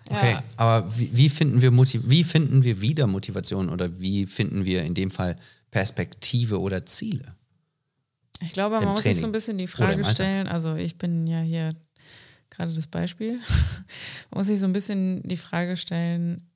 [0.06, 0.44] Okay, Ja.
[0.58, 4.84] aber wie, wie, finden wir Motiv wie finden wir wieder Motivation oder wie finden wir
[4.84, 5.38] in dem Fall
[5.72, 7.36] Perspektive oder Ziele?
[8.42, 11.28] Ich glaube, man Im muss sich so ein bisschen die Frage stellen, also ich bin
[11.28, 11.76] ja hier
[12.50, 13.34] gerade das Beispiel,
[14.32, 16.50] man muss sich so ein bisschen die Frage stellen,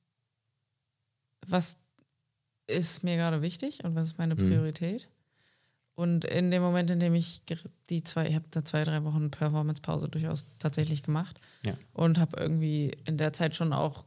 [1.46, 1.76] was
[2.66, 4.48] ist mir gerade wichtig und was ist meine Mhm.
[4.48, 5.08] Priorität?
[5.96, 7.42] Und in dem Moment, in dem ich
[7.90, 11.74] die zwei, ich habe da zwei, drei Wochen Performance-Pause durchaus tatsächlich gemacht Ja.
[11.94, 14.04] und habe irgendwie in der Zeit schon auch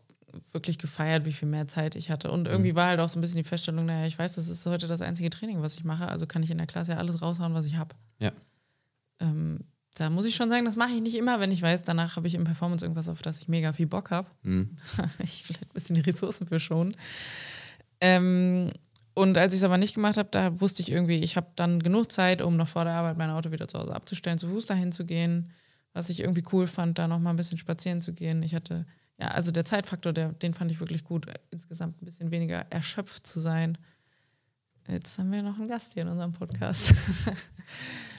[0.51, 2.29] wirklich gefeiert, wie viel mehr Zeit ich hatte.
[2.31, 2.47] Und Mhm.
[2.51, 4.85] irgendwie war halt auch so ein bisschen die Feststellung, naja, ich weiß, das ist heute
[4.85, 7.55] das einzige Training, was ich mache, also kann ich in der Klasse ja alles raushauen,
[7.55, 7.95] was ich habe.
[8.19, 8.31] Ja.
[9.19, 9.61] Ähm,
[9.95, 12.27] da muss ich schon sagen, das mache ich nicht immer, wenn ich weiß, danach habe
[12.27, 14.29] ich im Performance irgendwas, auf das ich mega viel Bock habe.
[14.43, 14.77] Mhm.
[15.23, 16.95] ich vielleicht ein bisschen die Ressourcen für schon.
[17.99, 18.71] Ähm,
[19.13, 21.81] und als ich es aber nicht gemacht habe, da wusste ich irgendwie, ich habe dann
[21.81, 24.65] genug Zeit, um noch vor der Arbeit mein Auto wieder zu Hause abzustellen, zu Fuß
[24.67, 25.51] dahin zu gehen.
[25.93, 28.43] Was ich irgendwie cool fand, da noch mal ein bisschen spazieren zu gehen.
[28.43, 28.85] Ich hatte,
[29.19, 33.25] ja, also der Zeitfaktor, der, den fand ich wirklich gut, insgesamt ein bisschen weniger erschöpft
[33.25, 33.77] zu sein.
[34.87, 36.93] Jetzt haben wir noch einen Gast hier in unserem Podcast.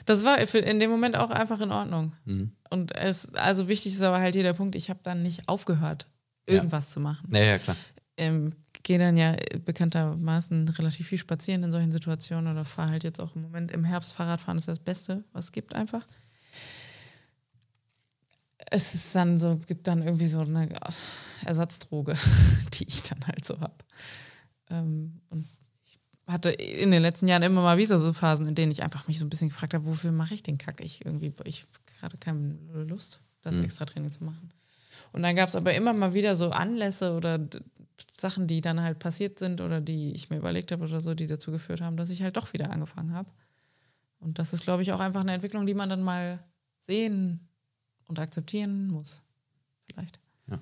[0.05, 2.13] das war in dem Moment auch einfach in Ordnung.
[2.25, 2.51] Mhm.
[2.69, 6.07] Und es, also wichtig ist aber halt hier der Punkt, ich habe dann nicht aufgehört,
[6.47, 6.55] Ja.
[6.55, 7.29] irgendwas zu machen.
[7.33, 7.75] Ja, ja, klar.
[8.17, 13.19] Ähm, gehe dann ja bekanntermaßen relativ viel spazieren in solchen Situationen oder fahre halt jetzt
[13.19, 16.05] auch im Moment im Herbst Fahrradfahren ist das Beste, was es gibt einfach.
[18.69, 20.69] Es ist dann so, gibt dann irgendwie so eine
[21.45, 22.13] Ersatzdroge,
[22.73, 23.73] die ich dann halt so habe.
[24.69, 25.47] Ähm, und
[25.85, 29.07] ich hatte in den letzten Jahren immer mal wieder so Phasen, in denen ich einfach
[29.07, 30.79] mich so ein bisschen gefragt habe, wofür mache ich den Kack?
[30.81, 32.55] Ich irgendwie, ich habe gerade keine
[32.87, 33.65] Lust, das Mhm.
[33.65, 34.51] extra Training zu machen.
[35.11, 37.39] Und dann gab es aber immer mal wieder so Anlässe oder
[38.17, 41.27] Sachen, die dann halt passiert sind oder die ich mir überlegt habe oder so, die
[41.27, 43.29] dazu geführt haben, dass ich halt doch wieder angefangen habe.
[44.19, 46.39] Und das ist, glaube ich, auch einfach eine Entwicklung, die man dann mal
[46.79, 47.47] sehen
[48.07, 49.21] und akzeptieren muss.
[49.91, 50.19] Vielleicht.
[50.47, 50.59] Ja.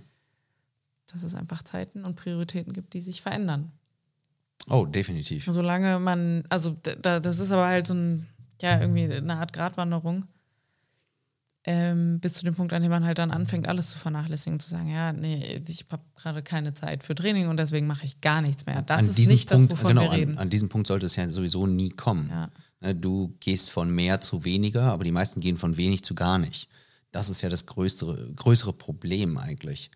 [1.08, 3.72] Dass es einfach Zeiten und Prioritäten gibt, die sich verändern.
[4.68, 5.46] Oh, definitiv.
[5.46, 8.28] Solange man, also da- da, das ist aber halt so ein,
[8.62, 10.26] ja, irgendwie eine Art Gratwanderung.
[11.72, 14.72] Ähm, bis zu dem Punkt, an dem man halt dann anfängt, alles zu vernachlässigen, zu
[14.72, 18.42] sagen, ja, nee, ich habe gerade keine Zeit für Training und deswegen mache ich gar
[18.42, 18.82] nichts mehr.
[18.82, 20.32] Das an ist nicht Punkt, das, wovon genau, wir reden.
[20.32, 22.30] An, an diesem Punkt sollte es ja sowieso nie kommen.
[22.32, 22.50] Ja.
[22.82, 26.40] Ne, Du gehst von mehr zu weniger, aber die meisten gehen von wenig zu gar
[26.40, 26.70] nicht.
[27.12, 29.92] Das ist ja das größere, größere Problem eigentlich.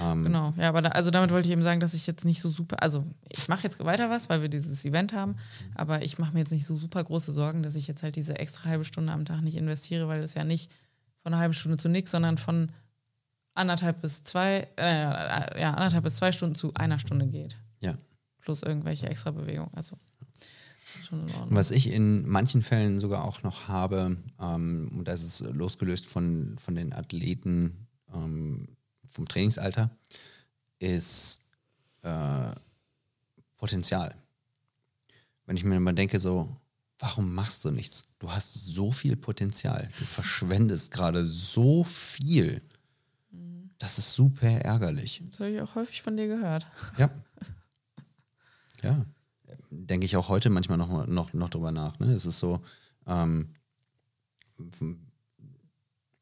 [0.00, 2.40] Ähm, Genau, ja, aber da, also damit wollte ich eben sagen, dass ich jetzt nicht
[2.40, 5.36] so super, also ich mache jetzt weiter was, weil wir dieses Event haben,
[5.74, 8.38] aber ich mache mir jetzt nicht so super große Sorgen, dass ich jetzt halt diese
[8.38, 10.70] extra halbe Stunde am Tag nicht investiere, weil es ja nicht
[11.22, 12.72] von einer halben Stunde zu nichts, sondern von
[13.54, 17.58] anderthalb bis zwei, äh, ja, anderthalb bis zwei Stunden zu einer Stunde geht.
[17.80, 17.96] Ja.
[18.40, 19.72] Plus irgendwelche extra Bewegungen.
[19.74, 19.96] Also
[21.02, 21.56] Schon in Ordnung.
[21.56, 26.56] Was ich in manchen Fällen sogar auch noch habe, ähm, und das ist losgelöst von,
[26.58, 28.68] von den Athleten ähm,
[29.06, 29.90] vom Trainingsalter,
[30.78, 31.44] ist
[32.02, 32.52] äh,
[33.56, 34.14] Potenzial.
[35.46, 36.56] Wenn ich mir mal denke, so,
[36.98, 38.06] warum machst du nichts?
[38.18, 39.88] Du hast so viel Potenzial.
[39.98, 42.62] Du verschwendest gerade so viel.
[43.78, 45.22] Das ist super ärgerlich.
[45.30, 46.66] Das habe ich auch häufig von dir gehört.
[46.96, 47.10] Ja.
[48.82, 49.04] Ja.
[49.70, 51.98] Denke ich auch heute manchmal noch, noch, noch drüber nach.
[51.98, 52.12] Ne?
[52.12, 52.60] Es ist so,
[53.06, 53.54] ähm,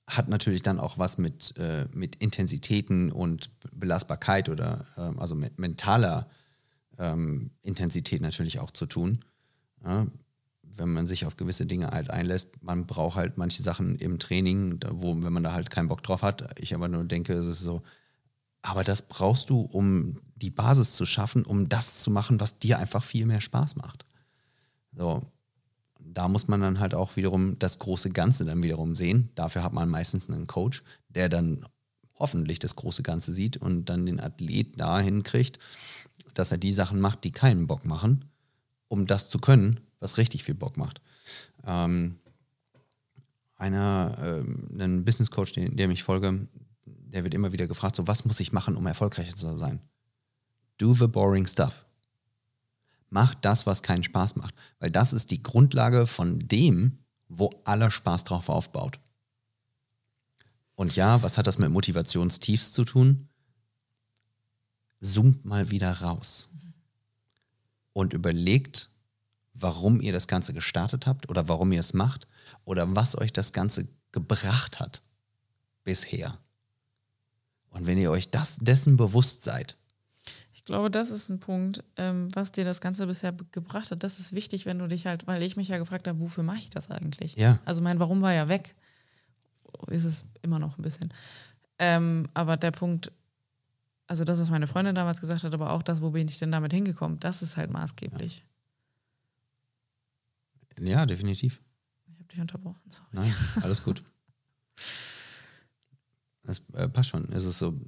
[0.06, 5.58] hat natürlich dann auch was mit, äh, mit Intensitäten und Belastbarkeit oder ähm, also mit
[5.58, 6.28] mentaler
[6.98, 9.20] ähm, Intensität natürlich auch zu tun.
[9.84, 10.06] Ja?
[10.76, 14.80] Wenn man sich auf gewisse Dinge halt einlässt, man braucht halt manche Sachen im Training,
[14.90, 17.60] wo, wenn man da halt keinen Bock drauf hat, ich aber nur denke, es ist
[17.60, 17.82] so,
[18.62, 22.78] aber das brauchst du, um die Basis zu schaffen, um das zu machen, was dir
[22.78, 24.04] einfach viel mehr Spaß macht.
[24.96, 25.22] So,
[26.00, 29.30] da muss man dann halt auch wiederum das große Ganze dann wiederum sehen.
[29.34, 31.64] Dafür hat man meistens einen Coach, der dann
[32.18, 35.58] hoffentlich das große Ganze sieht und dann den Athlet dahin kriegt,
[36.34, 38.24] dass er die Sachen macht, die keinen Bock machen,
[38.88, 41.00] um das zu können, was richtig viel Bock macht.
[41.64, 42.18] Ähm,
[43.56, 46.46] einer, ähm, ein Business Coach, dem, dem ich folge,
[46.84, 49.80] der wird immer wieder gefragt, so was muss ich machen, um erfolgreicher zu sein?
[50.78, 51.86] Do the boring stuff.
[53.08, 57.90] Mach das, was keinen Spaß macht, weil das ist die Grundlage von dem, wo aller
[57.90, 58.98] Spaß drauf aufbaut.
[60.74, 63.28] Und ja, was hat das mit Motivationstiefs zu tun?
[65.00, 66.48] Zoomt mal wieder raus
[67.92, 68.90] und überlegt,
[69.58, 72.26] warum ihr das Ganze gestartet habt oder warum ihr es macht
[72.64, 75.02] oder was euch das Ganze gebracht hat
[75.84, 76.38] bisher.
[77.70, 79.76] Und wenn ihr euch das, dessen bewusst seid,
[80.52, 84.02] Ich glaube, das ist ein Punkt, ähm, was dir das Ganze bisher gebracht hat.
[84.02, 86.58] Das ist wichtig, wenn du dich halt, weil ich mich ja gefragt habe, wofür mache
[86.58, 87.36] ich das eigentlich?
[87.36, 87.60] Ja.
[87.64, 88.74] Also mein Warum war ja weg.
[89.88, 91.12] Ist es immer noch ein bisschen.
[91.78, 93.12] Ähm, aber der Punkt,
[94.08, 96.50] also das, was meine Freundin damals gesagt hat, aber auch das, wo bin ich denn
[96.50, 98.38] damit hingekommen, das ist halt maßgeblich.
[98.38, 98.55] ja,
[101.06, 101.62] definitiv.
[102.06, 102.90] Ich habe dich unterbrochen.
[102.90, 103.08] Sorry.
[103.12, 104.02] Nein, alles gut.
[106.42, 107.30] Das äh, passt schon.
[107.32, 107.78] Es ist so,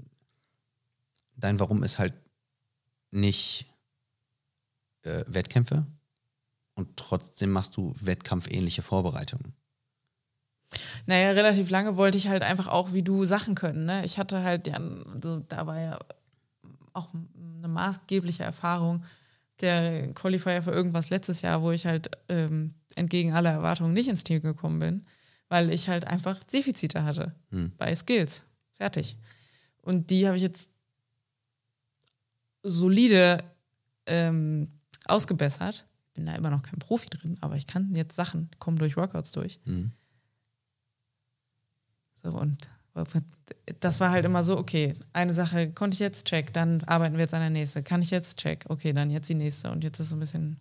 [1.37, 2.15] dein Warum ist halt
[3.11, 3.67] nicht
[5.03, 5.87] äh, Wettkämpfe
[6.75, 9.55] und trotzdem machst du wettkampfähnliche Vorbereitungen.
[11.07, 13.87] Naja, relativ lange wollte ich halt einfach auch wie du Sachen können.
[13.87, 14.05] Ne?
[14.05, 15.99] Ich hatte halt, ja, also da war ja
[16.93, 19.05] auch eine maßgebliche Erfahrung
[19.61, 24.25] der Qualifier für irgendwas letztes Jahr, wo ich halt ähm, entgegen aller Erwartungen nicht ins
[24.25, 25.05] Ziel gekommen bin,
[25.49, 27.73] weil ich halt einfach Defizite hatte Hm.
[27.77, 28.43] bei Skills.
[28.75, 29.17] Fertig.
[29.83, 30.71] Und die habe ich jetzt
[32.63, 33.43] solide
[34.07, 34.69] ähm,
[35.07, 35.87] ausgebessert.
[36.15, 39.33] Bin da immer noch kein Profi drin, aber ich kann jetzt Sachen, komme durch Workouts
[39.33, 39.61] durch.
[39.65, 39.93] Mhm.
[42.23, 42.69] So, und
[43.81, 47.23] das war halt immer so, okay, eine Sache konnte ich jetzt, check, dann arbeiten wir
[47.23, 47.85] jetzt an der nächsten.
[47.85, 49.71] Kann ich jetzt, check, okay, dann jetzt die nächste.
[49.71, 50.61] Und jetzt ist es ein bisschen,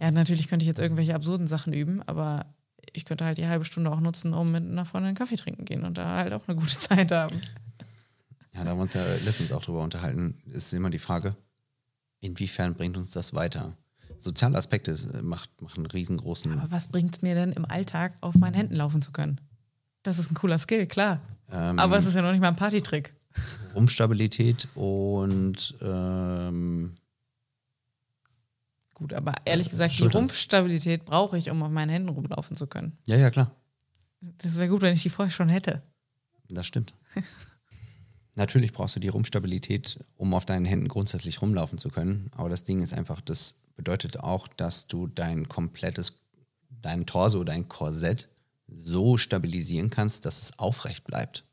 [0.00, 2.46] ja, natürlich könnte ich jetzt irgendwelche absurden Sachen üben, aber
[2.92, 5.64] ich könnte halt die halbe Stunde auch nutzen, um mit einer Freundin einen Kaffee trinken
[5.64, 7.40] gehen und da halt auch eine gute Zeit haben.
[8.54, 10.38] Ja, da haben wir uns ja letztens auch drüber unterhalten.
[10.52, 11.36] Ist immer die Frage,
[12.20, 13.76] inwiefern bringt uns das weiter?
[14.20, 16.58] Soziale Aspekte äh, macht, machen einen riesengroßen.
[16.58, 19.40] Aber was bringt es mir denn im Alltag, auf meinen Händen laufen zu können?
[20.02, 21.20] Das ist ein cooler Skill, klar.
[21.50, 23.14] Ähm, Aber es ist ja noch nicht mal ein Partytrick.
[23.74, 26.94] Rumpfstabilität und ähm,
[28.94, 30.22] Gut, aber ehrlich gesagt, die Schultern.
[30.22, 32.96] Rumpfstabilität brauche ich, um auf meinen Händen rumlaufen zu können.
[33.06, 33.50] ja, ja, klar.
[34.38, 35.82] Das wäre gut, wenn ich die vorher schon hätte.
[36.48, 36.94] Das stimmt.
[38.36, 42.30] Natürlich brauchst du die Rumpfstabilität, um auf deinen Händen grundsätzlich rumlaufen zu können.
[42.36, 46.20] Aber das Ding ist einfach, das bedeutet auch, dass du dein komplettes,
[46.82, 48.28] dein Torso, dein Korsett
[48.66, 51.44] so stabilisieren kannst, dass es aufrecht bleibt.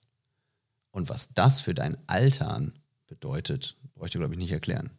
[0.91, 2.73] Und was das für dein Altern
[3.07, 4.89] bedeutet, dir, glaube ich, nicht erklären.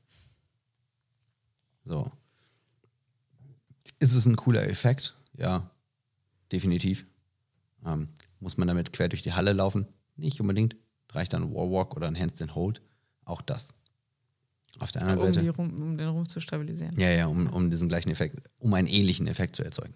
[1.84, 2.10] So.
[3.98, 5.16] Ist es ein cooler Effekt?
[5.36, 5.70] Ja,
[6.50, 7.06] definitiv.
[7.84, 9.86] Ähm, muss man damit quer durch die Halle laufen?
[10.16, 10.76] Nicht unbedingt.
[11.10, 12.80] Reicht dann ein Warwalk oder ein Handstand Hold?
[13.24, 13.74] Auch das.
[14.78, 15.50] Auf der anderen Um, die Seite.
[15.50, 16.98] Rum, um den Rumpf zu stabilisieren.
[16.98, 19.94] Ja, ja, um, um diesen gleichen Effekt, um einen ähnlichen Effekt zu erzeugen.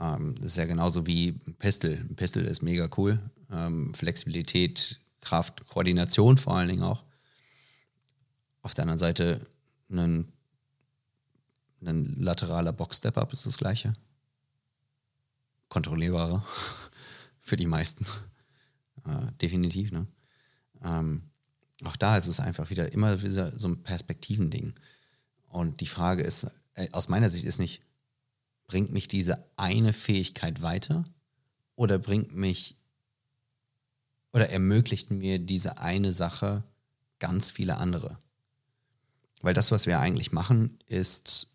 [0.00, 1.92] Ähm, das ist ja genauso wie ein Pistol.
[1.92, 3.20] Ein Pistol ist mega cool.
[3.50, 7.04] Ähm, Flexibilität, Kraft, Koordination vor allen Dingen auch.
[8.62, 9.46] Auf der anderen Seite
[9.90, 10.32] ein,
[11.84, 13.92] ein lateraler Box-Step-Up ist das gleiche.
[15.68, 16.44] Kontrollierbarer
[17.40, 18.06] für die meisten.
[19.06, 20.06] Äh, definitiv, ne?
[20.82, 21.22] Ähm,
[21.84, 24.74] auch da ist es einfach wieder immer wieder so ein Perspektivending.
[25.48, 27.82] Und die Frage ist, äh, aus meiner Sicht ist nicht,
[28.70, 31.02] bringt mich diese eine Fähigkeit weiter
[31.74, 32.76] oder bringt mich
[34.32, 36.62] oder ermöglicht mir diese eine Sache
[37.18, 38.16] ganz viele andere.
[39.42, 41.48] Weil das, was wir eigentlich machen, ist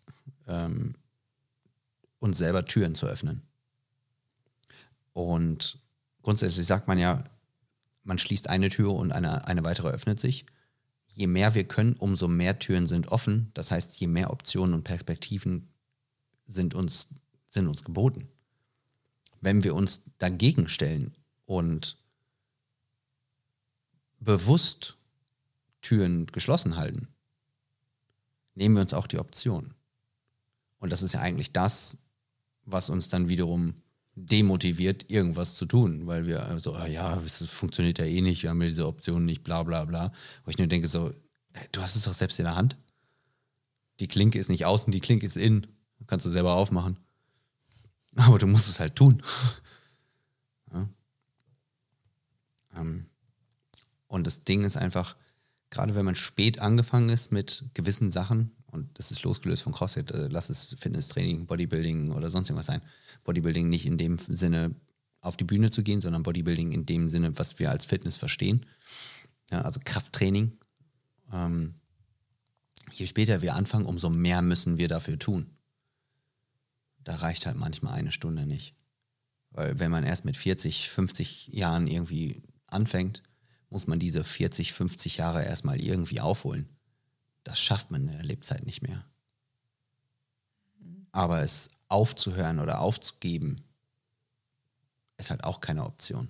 [0.46, 0.94] ähm,
[2.18, 3.40] uns selber Türen zu öffnen.
[5.14, 5.78] Und
[6.20, 7.24] grundsätzlich sagt man ja,
[8.04, 10.44] man schließt eine Tür und eine, eine weitere öffnet sich.
[11.06, 13.52] Je mehr wir können, umso mehr Türen sind offen.
[13.54, 15.72] Das heißt, je mehr Optionen und Perspektiven
[16.46, 17.08] sind uns,
[17.48, 18.28] sind uns geboten.
[19.40, 21.12] Wenn wir uns dagegen stellen
[21.44, 21.98] und
[24.20, 24.96] bewusst
[25.82, 27.08] Türen geschlossen halten,
[28.54, 29.74] nehmen wir uns auch die Option.
[30.78, 31.96] Und das ist ja eigentlich das,
[32.64, 33.74] was uns dann wiederum
[34.16, 38.50] demotiviert, irgendwas zu tun, weil wir so, ah ja, es funktioniert ja eh nicht, wir
[38.50, 40.12] haben ja diese Option nicht, bla bla bla.
[40.44, 41.12] Wo ich nur denke so,
[41.72, 42.76] du hast es doch selbst in der Hand.
[44.00, 45.66] Die Klinke ist nicht außen, die Klinke ist innen.
[46.06, 46.98] Kannst du selber aufmachen.
[48.16, 49.22] Aber du musst es halt tun.
[50.72, 50.88] Ja.
[52.76, 53.06] Ähm,
[54.06, 55.16] und das Ding ist einfach,
[55.70, 60.10] gerade wenn man spät angefangen ist mit gewissen Sachen, und das ist losgelöst von CrossFit,
[60.10, 62.82] äh, lass es Fitnesstraining, Bodybuilding oder sonst irgendwas sein.
[63.24, 64.74] Bodybuilding nicht in dem Sinne
[65.20, 68.64] auf die Bühne zu gehen, sondern Bodybuilding in dem Sinne, was wir als Fitness verstehen.
[69.50, 70.52] Ja, also Krafttraining.
[71.32, 71.74] Ähm,
[72.92, 75.50] je später wir anfangen, umso mehr müssen wir dafür tun.
[77.06, 78.74] Da reicht halt manchmal eine Stunde nicht.
[79.50, 83.22] Weil wenn man erst mit 40, 50 Jahren irgendwie anfängt,
[83.70, 86.68] muss man diese 40, 50 Jahre erstmal irgendwie aufholen.
[87.44, 89.04] Das schafft man in der Lebzeit nicht mehr.
[91.12, 93.54] Aber es aufzuhören oder aufzugeben,
[95.16, 96.28] ist halt auch keine Option.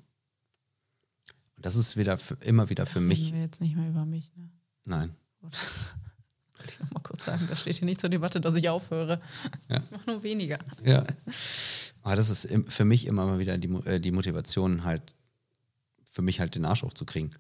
[1.56, 3.32] Und das ist wieder für, immer wieder für Reden mich.
[3.32, 4.50] wir jetzt nicht mehr über mich, ne?
[4.84, 5.16] Nein.
[5.40, 5.56] Gut.
[6.58, 9.20] Wollte ich noch mal kurz sagen, da steht hier nicht zur Debatte, dass ich aufhöre.
[9.68, 9.78] Ja.
[9.78, 10.58] Ich mach nur weniger.
[10.84, 11.04] Ja.
[12.02, 15.14] Aber das ist für mich immer mal wieder die, äh, die Motivation, halt
[16.04, 17.30] für mich halt den Arsch hochzukriegen.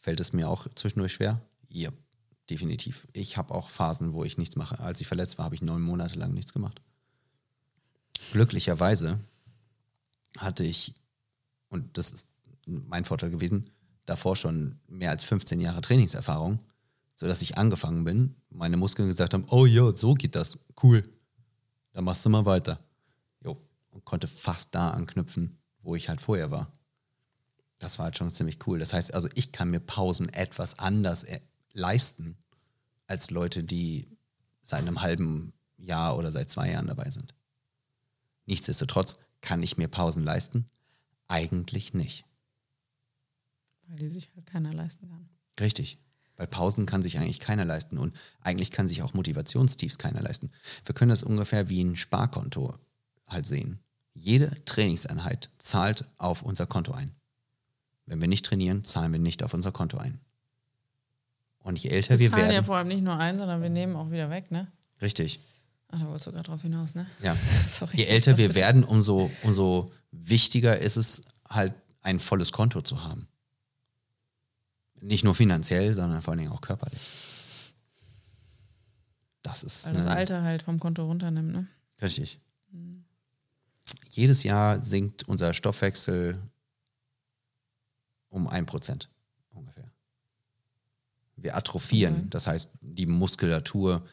[0.00, 1.40] Fällt es mir auch zwischendurch schwer?
[1.68, 1.90] Ja,
[2.48, 3.08] definitiv.
[3.12, 4.78] Ich habe auch Phasen, wo ich nichts mache.
[4.78, 6.80] Als ich verletzt war, habe ich neun Monate lang nichts gemacht.
[8.32, 9.18] Glücklicherweise
[10.38, 10.94] hatte ich,
[11.68, 12.28] und das ist
[12.66, 13.70] mein Vorteil gewesen,
[14.04, 16.60] davor schon mehr als 15 Jahre Trainingserfahrung,
[17.16, 21.02] sodass ich angefangen bin, meine Muskeln gesagt haben, oh ja, so geht das, cool,
[21.92, 22.78] dann machst du mal weiter.
[23.42, 26.70] Jo, und konnte fast da anknüpfen, wo ich halt vorher war.
[27.78, 28.78] Das war halt schon ziemlich cool.
[28.78, 31.40] Das heißt also, ich kann mir Pausen etwas anders äh,
[31.72, 32.36] leisten
[33.06, 34.08] als Leute, die
[34.62, 37.34] seit einem halben Jahr oder seit zwei Jahren dabei sind.
[38.46, 40.68] Nichtsdestotrotz kann ich mir Pausen leisten?
[41.28, 42.24] Eigentlich nicht.
[43.86, 45.28] Weil die sich halt keiner leisten kann.
[45.60, 45.98] Richtig.
[46.36, 50.50] Weil Pausen kann sich eigentlich keiner leisten und eigentlich kann sich auch Motivationstiefs keiner leisten.
[50.84, 52.74] Wir können das ungefähr wie ein Sparkonto
[53.26, 53.80] halt sehen.
[54.12, 57.12] Jede Trainingseinheit zahlt auf unser Konto ein.
[58.06, 60.20] Wenn wir nicht trainieren, zahlen wir nicht auf unser Konto ein.
[61.58, 63.70] Und je älter Wir wir zahlen ja werden, vor allem nicht nur ein, sondern wir
[63.70, 64.70] nehmen auch wieder weg, ne?
[65.02, 65.40] richtig,
[65.88, 67.06] Ach, da wolltest du gerade drauf hinaus, ne?
[67.22, 67.34] ja.
[67.68, 67.98] Sorry.
[67.98, 73.28] Je älter wir werden, umso, umso wichtiger ist es halt ein volles Konto zu haben.
[75.06, 77.00] Nicht nur finanziell, sondern vor allen Dingen auch körperlich.
[79.42, 81.66] Das ist Weil das Alter halt vom Konto runternimmt, ne?
[82.02, 82.40] Richtig.
[84.10, 86.36] Jedes Jahr sinkt unser Stoffwechsel
[88.28, 89.08] um ein Prozent
[89.50, 89.90] ungefähr.
[91.36, 92.26] Wir atrophieren, Okay.
[92.30, 94.04] das heißt, die Muskulatur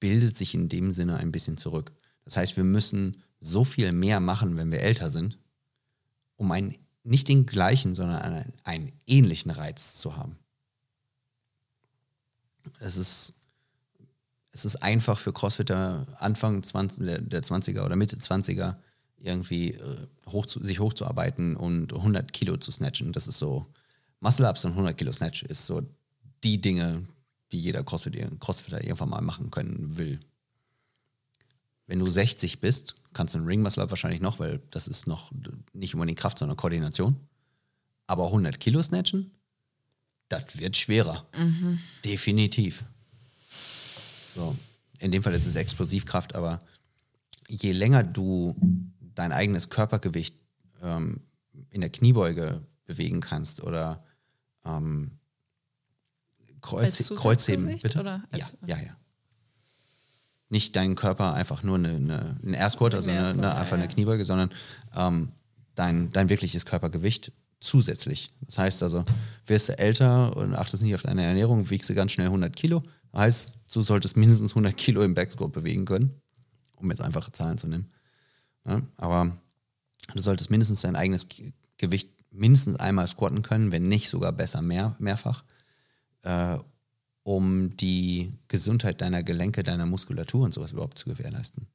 [0.00, 1.92] bildet sich in dem Sinne ein bisschen zurück.
[2.24, 5.38] Das heißt, wir müssen so viel mehr machen, wenn wir älter sind,
[6.36, 10.36] um einen, nicht den gleichen, sondern einen, einen ähnlichen Reiz zu haben.
[12.80, 13.34] Es ist
[14.50, 18.76] es ist einfach für Crossfitter Anfang 20, der, der 20er oder Mitte 20er
[19.18, 23.12] irgendwie äh, hoch zu, sich hochzuarbeiten und 100 Kilo zu snatchen.
[23.12, 23.66] Das ist so,
[24.20, 25.82] Muscle-Ups und 100 Kilo Snatch ist so
[26.44, 27.04] die Dinge,
[27.52, 30.20] die jeder Crossfit, Crossfitter irgendwann mal machen können will.
[31.88, 35.06] Wenn du 60 bist, kannst du einen Ring Muscle Up wahrscheinlich noch, weil das ist
[35.06, 35.32] noch
[35.72, 37.16] nicht unbedingt Kraft, sondern Koordination.
[38.06, 39.30] Aber 100 Kilo snatchen,
[40.28, 41.26] das wird schwerer.
[42.04, 42.84] Definitiv.
[44.36, 44.54] So.
[44.98, 46.58] In dem Fall ist es Explosivkraft, aber
[47.48, 48.54] je länger du
[49.14, 50.36] dein eigenes Körpergewicht
[50.82, 51.22] ähm,
[51.70, 54.04] in der Kniebeuge bewegen kannst oder
[54.64, 55.12] ähm,
[56.60, 58.00] Kreuz, Kreuzheben, bitte?
[58.00, 58.96] oder ja, ja, ja.
[60.50, 63.88] Nicht deinen Körper einfach nur eine, eine, ein Air Squat, also eine, eine, einfach eine.
[63.88, 64.50] Kniebeuge, sondern
[64.96, 65.28] ähm,
[65.74, 68.30] dein, dein wirkliches Körpergewicht zusätzlich.
[68.42, 69.04] Das heißt also,
[69.46, 72.82] wirst du älter und achtest nicht auf deine Ernährung, wiegst du ganz schnell 100 Kilo.
[73.14, 76.14] Heißt, du solltest mindestens 100 Kilo im Backsquat bewegen können,
[76.76, 77.90] um jetzt einfache Zahlen zu nehmen.
[78.66, 79.36] Ja, aber
[80.14, 84.62] du solltest mindestens dein eigenes Ge- Gewicht mindestens einmal squatten können, wenn nicht sogar besser
[84.62, 85.42] mehr, mehrfach,
[86.22, 86.58] äh,
[87.28, 91.66] um die Gesundheit deiner Gelenke, deiner Muskulatur und sowas überhaupt zu gewährleisten.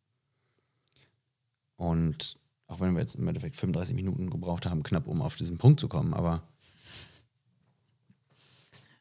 [1.76, 5.60] Und auch wenn wir jetzt im Endeffekt 35 Minuten gebraucht haben, knapp um auf diesen
[5.60, 6.41] Punkt zu kommen, aber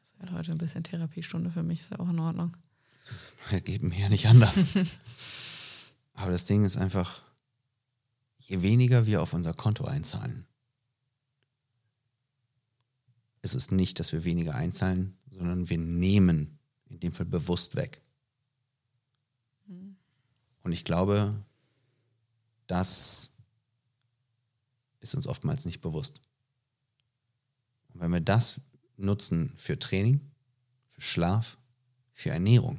[0.03, 2.55] Das ist halt heute ein bisschen Therapiestunde für mich, ist ja auch in Ordnung.
[3.48, 4.66] wir geben hier nicht anders.
[6.12, 7.22] aber das Ding ist einfach,
[8.40, 10.46] je weniger wir auf unser Konto einzahlen,
[13.40, 18.03] ist es nicht, dass wir weniger einzahlen, sondern wir nehmen in dem Fall bewusst weg.
[20.62, 21.43] Und ich glaube,
[22.66, 23.37] das
[25.01, 26.20] ist uns oftmals nicht bewusst.
[27.93, 28.61] Und wenn wir das
[28.97, 30.20] nutzen für Training,
[30.91, 31.59] für Schlaf,
[32.12, 32.78] für Ernährung,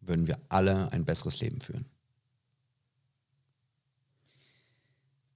[0.00, 1.86] würden wir alle ein besseres Leben führen.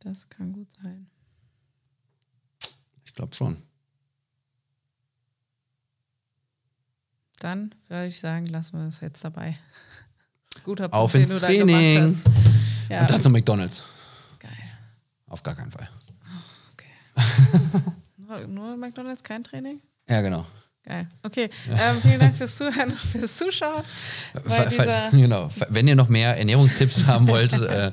[0.00, 1.08] Das kann gut sein.
[3.04, 3.62] Ich glaube schon.
[7.44, 9.54] Dann würde ich sagen, lassen wir es jetzt dabei.
[10.64, 12.18] Guter Punkt, Auf den ins du da Training.
[12.88, 13.84] Ja, Und dann zu McDonalds.
[14.38, 14.50] geil.
[15.28, 15.86] Auf gar keinen Fall.
[16.72, 17.22] Okay.
[18.16, 19.82] nur, nur McDonalds, kein Training?
[20.08, 20.46] Ja, genau.
[20.86, 21.06] Geil.
[21.22, 21.50] Okay.
[21.68, 23.82] Ähm, vielen Dank fürs Zuhören und fürs Zuschauen.
[25.10, 25.50] Genau.
[25.68, 27.92] Wenn ihr noch mehr Ernährungstipps haben wollt, äh,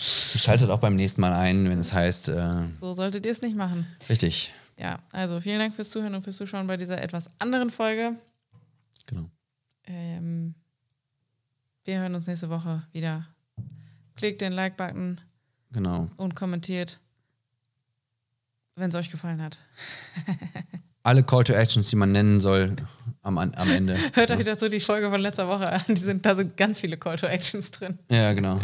[0.00, 3.54] schaltet auch beim nächsten Mal ein, wenn es heißt, äh, so solltet ihr es nicht
[3.54, 3.86] machen.
[4.08, 4.52] richtig.
[4.76, 8.16] Ja, also vielen Dank fürs Zuhören und fürs Zuschauen bei dieser etwas anderen Folge.
[9.08, 9.30] Genau.
[9.86, 10.54] Ähm,
[11.84, 13.26] wir hören uns nächste Woche wieder.
[14.16, 15.20] Klickt den Like-Button
[15.72, 16.08] Genau.
[16.16, 16.98] und kommentiert,
[18.76, 19.58] wenn es euch gefallen hat.
[21.02, 22.76] Alle Call to Actions, die man nennen soll,
[23.22, 23.96] am, am Ende.
[24.14, 25.80] Hört euch dazu die Folge von letzter Woche an.
[25.88, 27.98] Die sind, da sind ganz viele Call to Actions drin.
[28.10, 28.60] Ja, genau.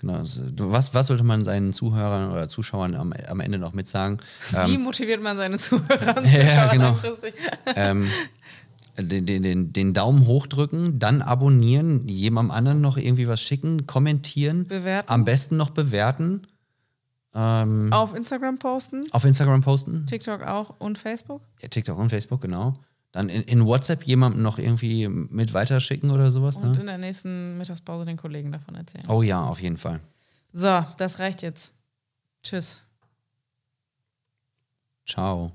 [0.00, 0.22] genau.
[0.22, 4.18] Was, was sollte man seinen Zuhörern oder Zuschauern am, am Ende noch mitsagen?
[4.50, 6.84] Wie Ähm, motiviert man seine Zuhörer und Ja, Zuschauer genau.
[6.90, 7.34] langfristig?
[7.76, 8.10] ähm,
[8.98, 14.66] den, den, den, den Daumen hochdrücken, dann abonnieren, jemandem anderen noch irgendwie was schicken, kommentieren,
[14.66, 15.10] Bewerten.
[15.10, 16.42] am besten noch bewerten,
[17.34, 21.42] ähm, Auf Instagram posten, auf Instagram posten, TikTok auch und Facebook.
[21.62, 22.74] ja, TikTok und Facebook, genau.
[23.12, 26.56] Dann in, in WhatsApp jemandem noch irgendwie mit weiterschicken oder sowas.
[26.58, 26.80] Und Ne?
[26.80, 29.04] in der nächsten Mittagspause den Kollegen davon erzählen.
[29.08, 30.00] Oh ja, auf jeden Fall.
[30.52, 31.72] So, das reicht jetzt.
[32.44, 32.78] Tschüss.
[35.06, 35.50] Ciao.